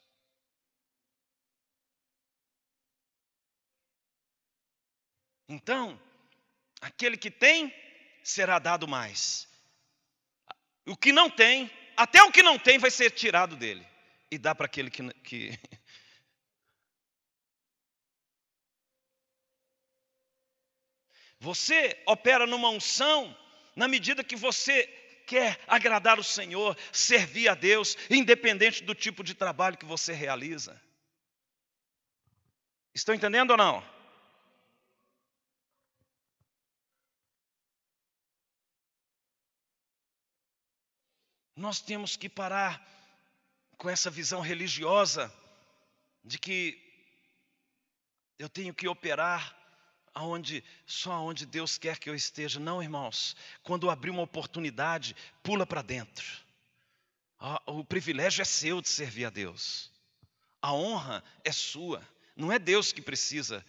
[5.48, 6.00] Então,
[6.80, 7.72] aquele que tem,
[8.24, 9.46] será dado mais.
[10.84, 13.86] O que não tem, até o que não tem, vai ser tirado dele.
[14.28, 15.56] E dá para aquele que, que,
[21.38, 23.36] Você opera numa unção
[23.74, 24.86] na medida que você
[25.26, 30.80] quer agradar o Senhor, servir a Deus, independente do tipo de trabalho que você realiza.
[32.94, 33.96] Estão entendendo ou não?
[41.54, 42.82] Nós temos que parar
[43.76, 45.32] com essa visão religiosa
[46.24, 46.82] de que
[48.38, 49.56] eu tenho que operar
[50.16, 52.58] aonde só onde Deus quer que eu esteja.
[52.58, 53.36] Não, irmãos.
[53.62, 56.24] Quando abrir uma oportunidade, pula para dentro.
[57.66, 59.90] O privilégio é seu de servir a Deus.
[60.62, 62.02] A honra é sua.
[62.34, 63.62] Não é Deus que precisa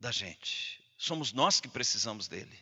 [0.00, 0.82] da gente.
[0.96, 2.58] Somos nós que precisamos dele.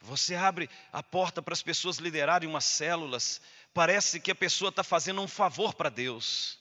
[0.00, 3.38] Você abre a porta para as pessoas liderarem umas células.
[3.74, 6.58] Parece que a pessoa está fazendo um favor para Deus.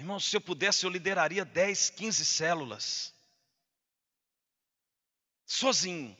[0.00, 3.14] Irmão, se eu pudesse, eu lideraria 10, 15 células.
[5.44, 6.16] Sozinho.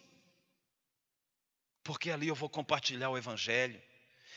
[1.82, 3.80] Porque ali eu vou compartilhar o Evangelho.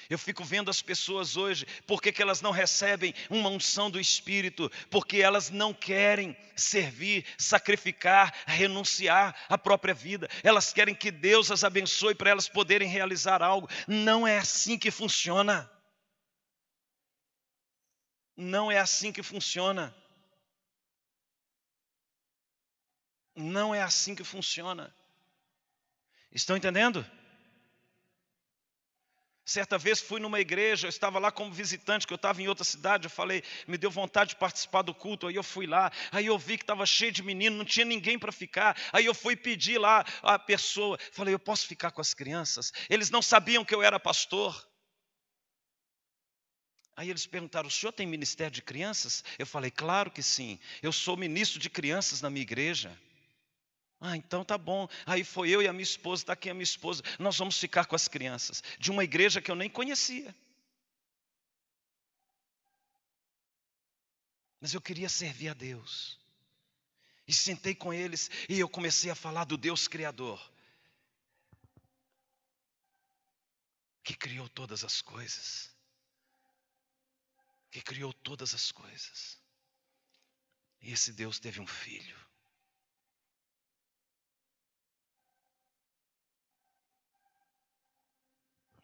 [0.09, 4.71] Eu fico vendo as pessoas hoje, por que elas não recebem uma unção do Espírito?
[4.89, 10.29] Porque elas não querem servir, sacrificar, renunciar à própria vida.
[10.41, 13.69] Elas querem que Deus as abençoe para elas poderem realizar algo.
[13.89, 15.69] Não é assim que funciona.
[18.35, 19.95] Não é assim que funciona.
[23.35, 24.93] Não é assim que funciona.
[26.31, 27.05] Estão entendendo?
[29.45, 32.63] Certa vez fui numa igreja, eu estava lá como visitante, que eu estava em outra
[32.63, 36.27] cidade, eu falei, me deu vontade de participar do culto, aí eu fui lá, aí
[36.27, 39.35] eu vi que estava cheio de menino, não tinha ninguém para ficar, aí eu fui
[39.35, 42.71] pedir lá a pessoa, falei, eu posso ficar com as crianças?
[42.89, 44.65] Eles não sabiam que eu era pastor.
[46.95, 49.23] Aí eles perguntaram: o senhor tem ministério de crianças?
[49.37, 52.97] Eu falei: claro que sim, eu sou ministro de crianças na minha igreja.
[53.99, 54.87] Ah, então tá bom.
[55.05, 57.01] Aí foi eu e a minha esposa, está aqui a minha esposa.
[57.17, 60.35] Nós vamos ficar com as crianças de uma igreja que eu nem conhecia.
[64.59, 66.19] Mas eu queria servir a Deus.
[67.27, 70.51] E sentei com eles e eu comecei a falar do Deus Criador,
[74.03, 75.72] que criou todas as coisas.
[77.73, 79.41] Que criou todas as coisas.
[80.79, 82.15] E esse Deus teve um filho.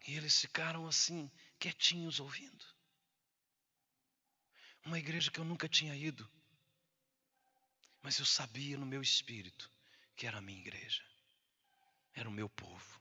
[0.08, 1.30] E eles ficaram assim,
[1.60, 2.66] quietinhos ouvindo.
[4.84, 6.28] Uma igreja que eu nunca tinha ido.
[8.02, 9.72] Mas eu sabia no meu espírito
[10.16, 11.04] que era a minha igreja.
[12.16, 13.00] Era o meu povo.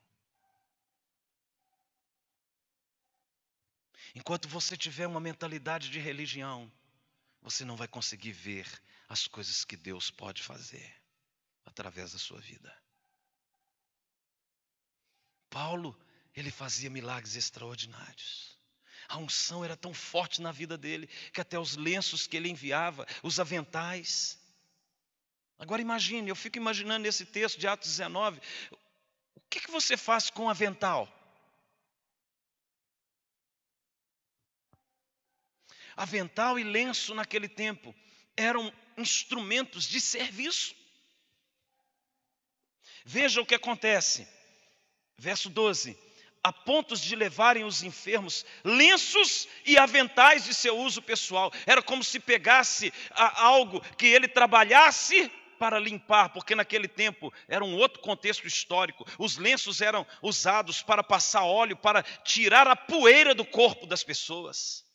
[4.15, 6.71] Enquanto você tiver uma mentalidade de religião,
[7.43, 8.67] você não vai conseguir ver
[9.09, 10.95] as coisas que Deus pode fazer
[11.65, 12.75] através da sua vida.
[15.51, 15.99] Paulo
[16.35, 18.57] ele fazia milagres extraordinários.
[19.09, 23.07] A unção era tão forte na vida dele que até os lenços que ele enviava,
[23.23, 24.39] os aventais.
[25.59, 28.41] Agora imagine, eu fico imaginando esse texto de Atos 19.
[29.35, 31.09] O que, que você faz com um avental?
[35.99, 37.93] Avental e lenço naquele tempo
[38.37, 40.73] eram instrumentos de serviço.
[43.05, 44.27] Veja o que acontece.
[45.17, 45.99] Verso 12:
[46.43, 51.53] a pontos de levarem os enfermos lenços e aventais de seu uso pessoal.
[51.67, 55.29] Era como se pegasse algo que ele trabalhasse
[55.59, 59.05] para limpar, porque naquele tempo era um outro contexto histórico.
[59.19, 64.88] Os lenços eram usados para passar óleo, para tirar a poeira do corpo das pessoas.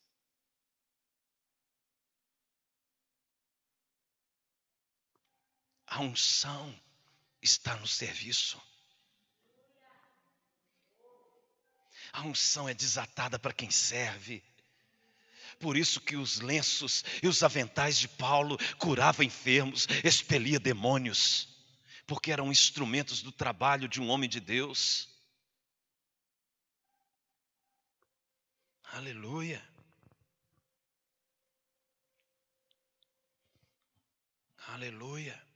[5.94, 6.76] A unção
[7.40, 8.60] está no serviço.
[12.12, 14.44] A unção é desatada para quem serve.
[15.60, 21.48] Por isso que os lenços e os aventais de Paulo curavam enfermos, expelia demônios,
[22.08, 25.08] porque eram instrumentos do trabalho de um homem de Deus.
[28.86, 29.64] Aleluia.
[34.70, 35.53] Aleluia.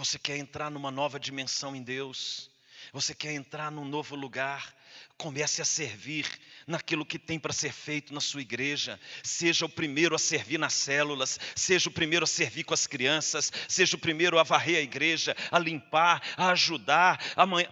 [0.00, 2.50] Você quer entrar numa nova dimensão em Deus?
[2.90, 4.74] Você quer entrar num novo lugar?
[5.18, 6.26] Comece a servir
[6.66, 8.98] naquilo que tem para ser feito na sua igreja.
[9.22, 13.52] Seja o primeiro a servir nas células, seja o primeiro a servir com as crianças,
[13.68, 17.22] seja o primeiro a varrer a igreja, a limpar, a ajudar.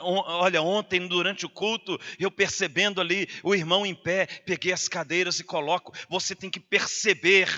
[0.02, 5.40] Olha, ontem durante o culto, eu percebendo ali o irmão em pé, peguei as cadeiras
[5.40, 5.94] e coloco.
[6.10, 7.48] Você tem que perceber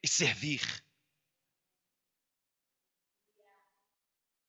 [0.00, 0.62] e servir.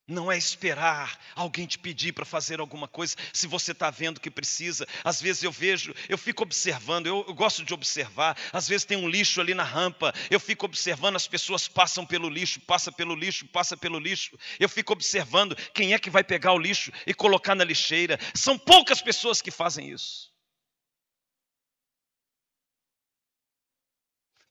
[0.06, 4.30] Não é esperar alguém te pedir para fazer alguma coisa, se você está vendo que
[4.30, 4.86] precisa.
[5.02, 8.38] Às vezes eu vejo, eu fico observando, eu, eu, gosto de observar.
[8.52, 12.30] Às vezes tem um lixo ali na rampa, eu fico observando, as pessoas passam pelo
[12.30, 14.38] lixo, passa pelo lixo, passa pelo lixo.
[14.60, 18.20] Eu fico observando quem é que vai pegar o lixo e colocar na lixeira.
[18.36, 20.34] São poucas pessoas que fazem isso.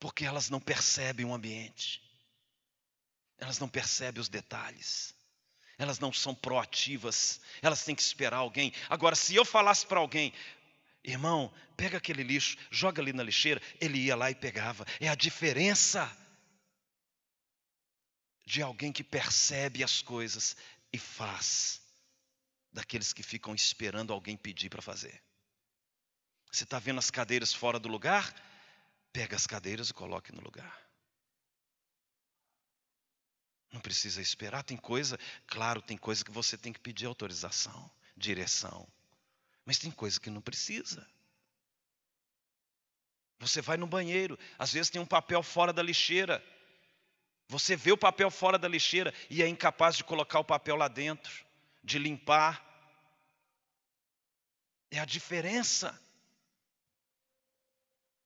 [0.01, 2.03] Porque elas não percebem o ambiente,
[3.39, 5.15] elas não percebem os detalhes
[5.83, 8.73] elas não são proativas, elas têm que esperar alguém.
[8.89, 10.33] Agora, se eu falasse para alguém,
[11.03, 14.87] irmão, pega aquele lixo, joga ali na lixeira, ele ia lá e pegava.
[15.01, 16.17] É a diferença
[18.47, 20.57] de alguém que percebe as coisas
[20.93, 21.83] e faz,
[22.73, 25.21] daqueles que ficam esperando alguém pedir para fazer.
[26.53, 28.33] Você está vendo as cadeiras fora do lugar?
[29.13, 30.81] Pega as cadeiras e coloque no lugar.
[33.72, 34.63] Não precisa esperar.
[34.63, 38.89] Tem coisa, claro, tem coisa que você tem que pedir autorização, direção.
[39.67, 41.07] Mas tem coisa que não precisa.
[43.39, 46.43] Você vai no banheiro, às vezes tem um papel fora da lixeira.
[47.49, 50.89] Você vê o papel fora da lixeira e é incapaz de colocar o papel lá
[50.89, 51.45] dentro,
[51.83, 52.65] de limpar.
[54.91, 56.01] É a diferença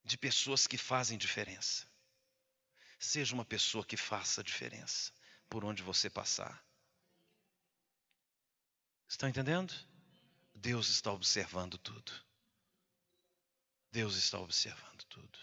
[0.05, 1.87] de pessoas que fazem diferença.
[2.99, 5.16] Seja uma pessoa que faça diferença
[5.49, 6.65] por onde você passar.
[9.09, 9.73] Estão entendendo?
[10.55, 12.13] Deus está observando tudo.
[13.91, 15.39] Deus está observando tudo.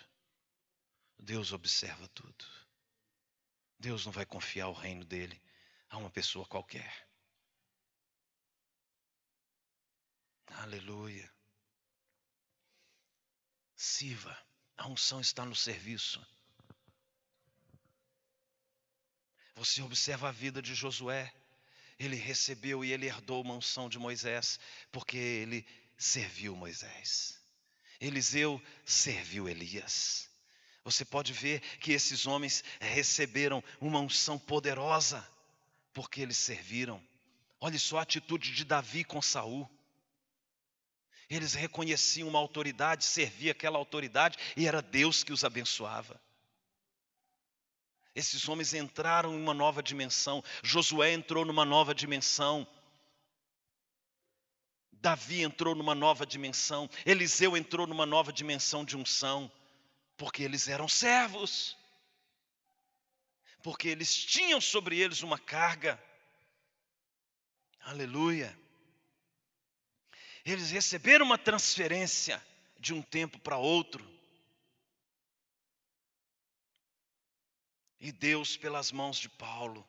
[1.17, 2.45] Deus observa tudo.
[3.79, 5.41] Deus não vai confiar o reino dele
[5.89, 7.07] a uma pessoa qualquer.
[10.47, 11.31] Aleluia.
[13.75, 14.37] Siva,
[14.77, 16.25] a unção está no serviço.
[19.55, 21.31] Você observa a vida de Josué.
[21.99, 24.59] Ele recebeu e ele herdou uma unção de Moisés,
[24.91, 25.65] porque ele
[25.97, 27.39] serviu Moisés.
[28.01, 30.29] Eliseu serviu Elias.
[30.83, 35.25] Você pode ver que esses homens receberam uma unção poderosa,
[35.93, 37.01] porque eles serviram.
[37.61, 39.69] Olhe só a atitude de Davi com Saul.
[41.29, 46.19] Eles reconheciam uma autoridade, serviam aquela autoridade e era Deus que os abençoava.
[48.15, 50.43] Esses homens entraram em uma nova dimensão.
[50.61, 52.67] Josué entrou numa nova dimensão.
[54.91, 56.89] Davi entrou numa nova dimensão.
[57.05, 59.51] Eliseu entrou numa nova dimensão de unção.
[60.15, 61.75] Porque eles eram servos.
[63.63, 66.01] Porque eles tinham sobre eles uma carga.
[67.81, 68.55] Aleluia.
[70.45, 72.41] Eles receberam uma transferência
[72.77, 74.12] de um tempo para outro.
[78.03, 79.87] E Deus pelas mãos de Paulo.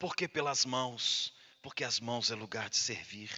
[0.00, 1.32] Por que pelas mãos?
[1.62, 3.30] Porque as mãos é lugar de servir.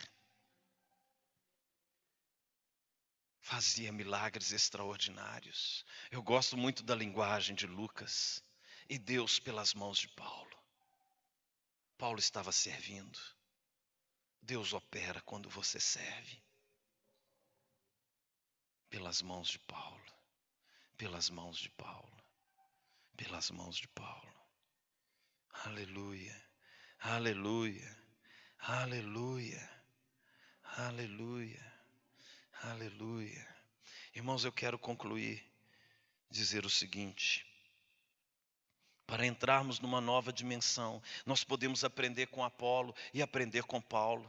[3.43, 5.85] Fazia milagres extraordinários.
[6.10, 8.43] Eu gosto muito da linguagem de Lucas.
[8.89, 10.59] E Deus pelas mãos de Paulo.
[11.98, 13.20] Paulo estava servindo.
[14.40, 16.43] Deus opera quando você serve.
[18.89, 20.12] Pelas mãos de Paulo.
[20.97, 22.18] Pelas mãos de Paulo
[23.39, 24.35] pelas mãos de Paulo.
[25.65, 26.44] Aleluia,
[26.98, 27.97] aleluia,
[28.59, 29.85] aleluia,
[30.65, 31.73] aleluia,
[32.65, 33.56] aleluia.
[34.12, 35.48] Irmãos, eu quero concluir,
[36.28, 37.47] dizer o seguinte.
[39.06, 44.28] Para entrarmos numa nova dimensão, nós podemos aprender com Apolo e aprender com Paulo.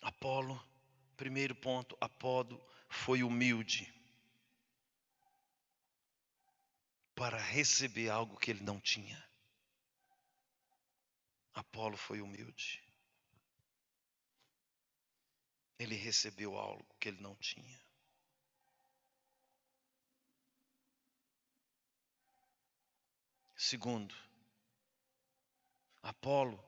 [0.00, 0.58] Apolo,
[1.14, 2.58] primeiro ponto, Apolo
[2.88, 3.95] foi humilde.
[7.16, 9.26] Para receber algo que ele não tinha.
[11.54, 12.84] Apolo foi humilde.
[15.78, 17.80] Ele recebeu algo que ele não tinha.
[23.56, 24.14] Segundo,
[26.02, 26.62] Apolo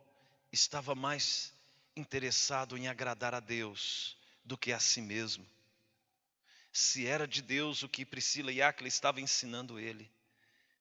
[0.50, 1.52] estava mais
[1.94, 5.46] interessado em agradar a Deus do que a si mesmo.
[6.72, 10.10] Se era de Deus o que Priscila e Áquila estavam ensinando ele,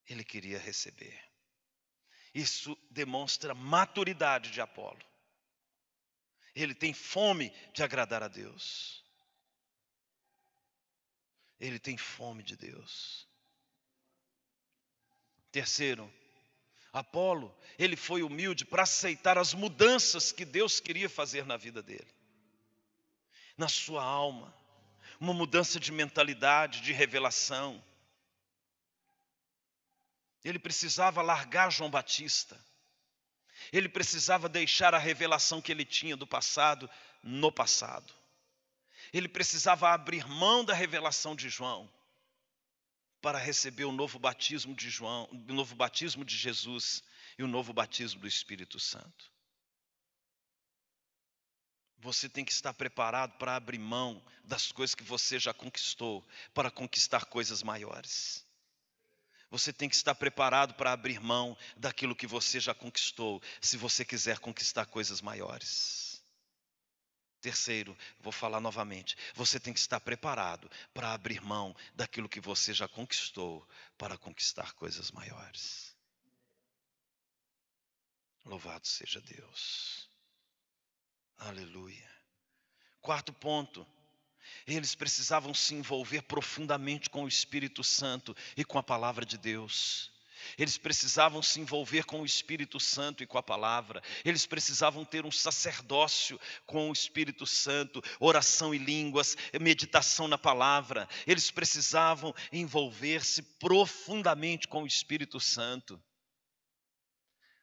[0.08, 1.18] ele queria receber.
[2.34, 5.04] Isso demonstra maturidade de Apolo.
[6.54, 9.04] Ele tem fome de agradar a Deus.
[11.60, 13.26] Ele tem fome de Deus.
[15.50, 16.12] Terceiro,
[16.92, 22.08] Apolo, ele foi humilde para aceitar as mudanças que Deus queria fazer na vida dele,
[23.56, 24.54] na sua alma,
[25.20, 27.82] uma mudança de mentalidade, de revelação.
[30.44, 32.58] Ele precisava largar João Batista.
[33.72, 36.88] Ele precisava deixar a revelação que ele tinha do passado
[37.22, 38.12] no passado.
[39.12, 41.90] Ele precisava abrir mão da revelação de João
[43.20, 47.02] para receber o novo batismo de João, o novo batismo de Jesus
[47.36, 49.32] e o novo batismo do Espírito Santo.
[52.00, 56.24] Você tem que estar preparado para abrir mão das coisas que você já conquistou,
[56.54, 58.46] para conquistar coisas maiores.
[59.50, 64.04] Você tem que estar preparado para abrir mão daquilo que você já conquistou, se você
[64.04, 66.22] quiser conquistar coisas maiores.
[67.40, 72.74] Terceiro, vou falar novamente, você tem que estar preparado para abrir mão daquilo que você
[72.74, 73.66] já conquistou
[73.96, 75.96] para conquistar coisas maiores.
[78.44, 80.08] Louvado seja Deus.
[81.36, 82.10] Aleluia.
[83.00, 83.86] Quarto ponto,
[84.66, 90.10] eles precisavam se envolver profundamente com o Espírito Santo e com a palavra de Deus.
[90.56, 94.02] Eles precisavam se envolver com o Espírito Santo e com a palavra.
[94.24, 101.08] Eles precisavam ter um sacerdócio com o Espírito Santo, oração e línguas, meditação na palavra.
[101.26, 106.00] Eles precisavam envolver-se profundamente com o Espírito Santo.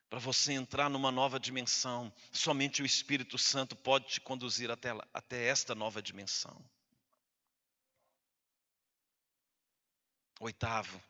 [0.08, 5.46] Para você entrar numa nova dimensão, somente o Espírito Santo pode te conduzir até, até
[5.46, 6.64] esta nova dimensão.
[10.40, 11.02] Oitavo.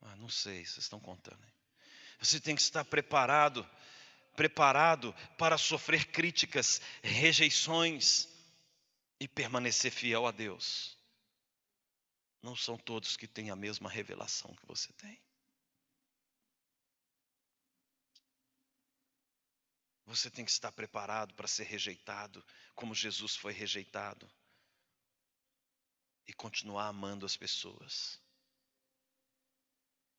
[0.00, 1.44] Ah, não sei, vocês estão contando.
[2.20, 3.68] Você tem que estar preparado,
[4.36, 8.28] preparado para sofrer críticas, rejeições
[9.20, 10.96] e permanecer fiel a Deus.
[12.42, 15.20] Não são todos que têm a mesma revelação que você tem.
[20.06, 22.42] Você tem que estar preparado para ser rejeitado,
[22.74, 24.30] como Jesus foi rejeitado,
[26.28, 28.20] e continuar amando as pessoas.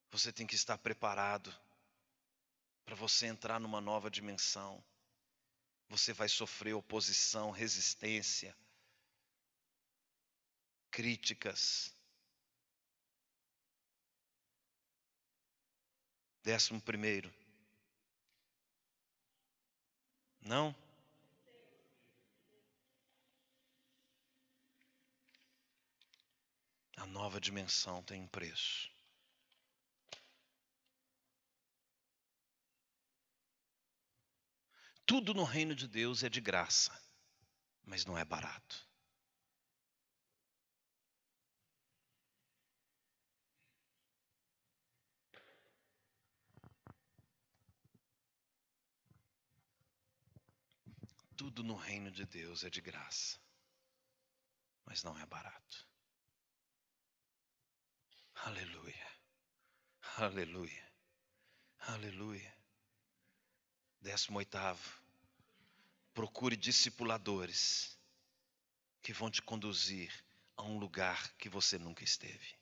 [0.10, 1.56] Você tem que estar preparado
[2.84, 4.84] para você entrar numa nova dimensão.
[5.88, 8.58] Você vai sofrer oposição, resistência,
[10.90, 11.96] críticas.
[16.44, 17.32] Décimo primeiro.
[20.42, 20.76] Não?
[27.00, 28.92] A nova dimensão tem preço.
[35.06, 36.92] Tudo no reino de Deus é de graça,
[37.86, 38.86] mas não é barato.
[51.38, 53.40] Tudo no reino de Deus é de graça,
[54.86, 55.89] mas não é barato.
[58.46, 59.20] Aleluia,
[60.16, 60.92] aleluia,
[61.80, 62.58] aleluia.
[64.00, 65.04] Décimo oitavo,
[66.14, 68.00] procure discipuladores
[69.02, 70.10] que vão te conduzir
[70.56, 72.58] a um lugar que você nunca esteve.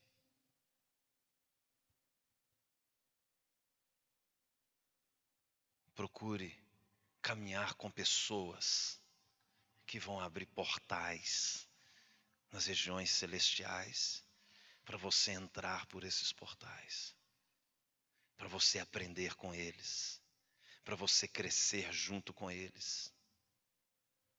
[5.94, 6.60] Procure
[7.22, 9.00] caminhar com pessoas
[9.86, 11.70] que vão abrir portais
[12.52, 14.27] nas regiões celestiais
[14.88, 17.14] para você entrar por esses portais,
[18.38, 20.22] para você aprender com eles,
[20.86, 23.14] para você crescer junto com eles.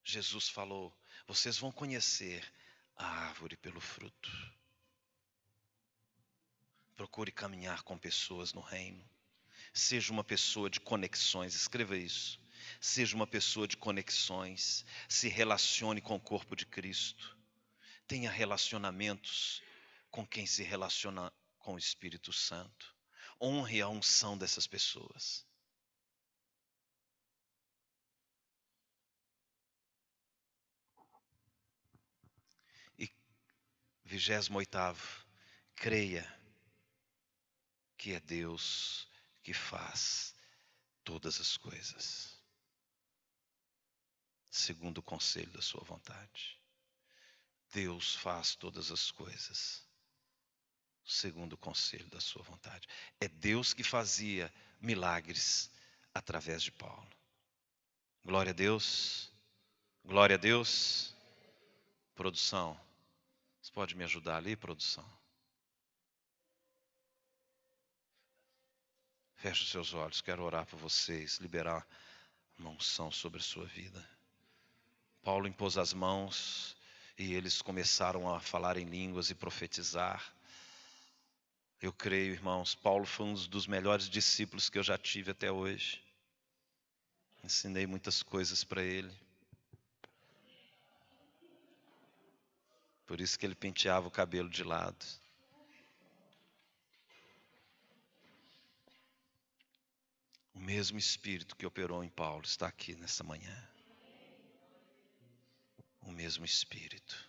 [0.02, 2.50] Jesus falou: vocês vão conhecer
[2.96, 4.30] a árvore pelo fruto.
[6.96, 9.06] Procure caminhar com pessoas no reino.
[9.74, 12.40] Seja uma pessoa de conexões, escreva isso.
[12.80, 17.36] Seja uma pessoa de conexões, se relacione com o corpo de Cristo.
[18.06, 19.62] Tenha relacionamentos
[20.10, 22.96] com quem se relaciona com o Espírito Santo.
[23.40, 25.48] Honre a unção dessas pessoas.
[34.08, 35.26] Vigésimo oitavo,
[35.76, 36.26] creia
[37.98, 39.06] que é Deus
[39.42, 40.34] que faz
[41.04, 42.42] todas as coisas,
[44.50, 46.58] segundo o conselho da sua vontade.
[47.70, 49.86] Deus faz todas as coisas,
[51.08, 52.86] segundo o conselho da sua vontade.
[53.20, 55.70] É Deus que fazia milagres
[56.14, 57.08] através de Paulo.
[58.24, 59.32] Glória a Deus,
[60.04, 61.14] glória a Deus.
[62.14, 62.78] Produção.
[63.62, 65.08] Você pode me ajudar ali, produção?
[69.36, 71.86] Feche os seus olhos, quero orar por vocês, liberar
[72.58, 74.04] uma unção sobre a sua vida.
[75.22, 76.76] Paulo impôs as mãos
[77.16, 80.34] e eles começaram a falar em línguas e profetizar.
[81.80, 86.02] Eu creio, irmãos, Paulo foi um dos melhores discípulos que eu já tive até hoje.
[87.44, 89.14] Ensinei muitas coisas para ele.
[93.06, 95.06] Por isso que ele penteava o cabelo de lado.
[100.52, 103.68] O mesmo Espírito que operou em Paulo está aqui nessa manhã.
[106.02, 107.24] O mesmo Espírito.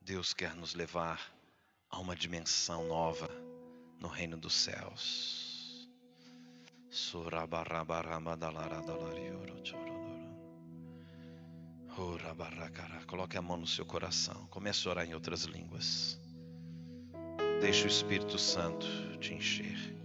[0.00, 1.39] Deus quer nos levar
[1.90, 3.28] a uma dimensão nova
[4.00, 5.88] no reino dos céus.
[13.06, 14.46] Coloque a mão no seu coração.
[14.46, 16.20] Comece a orar em outras línguas.
[17.60, 18.86] Deixe o Espírito Santo
[19.18, 19.99] te encher.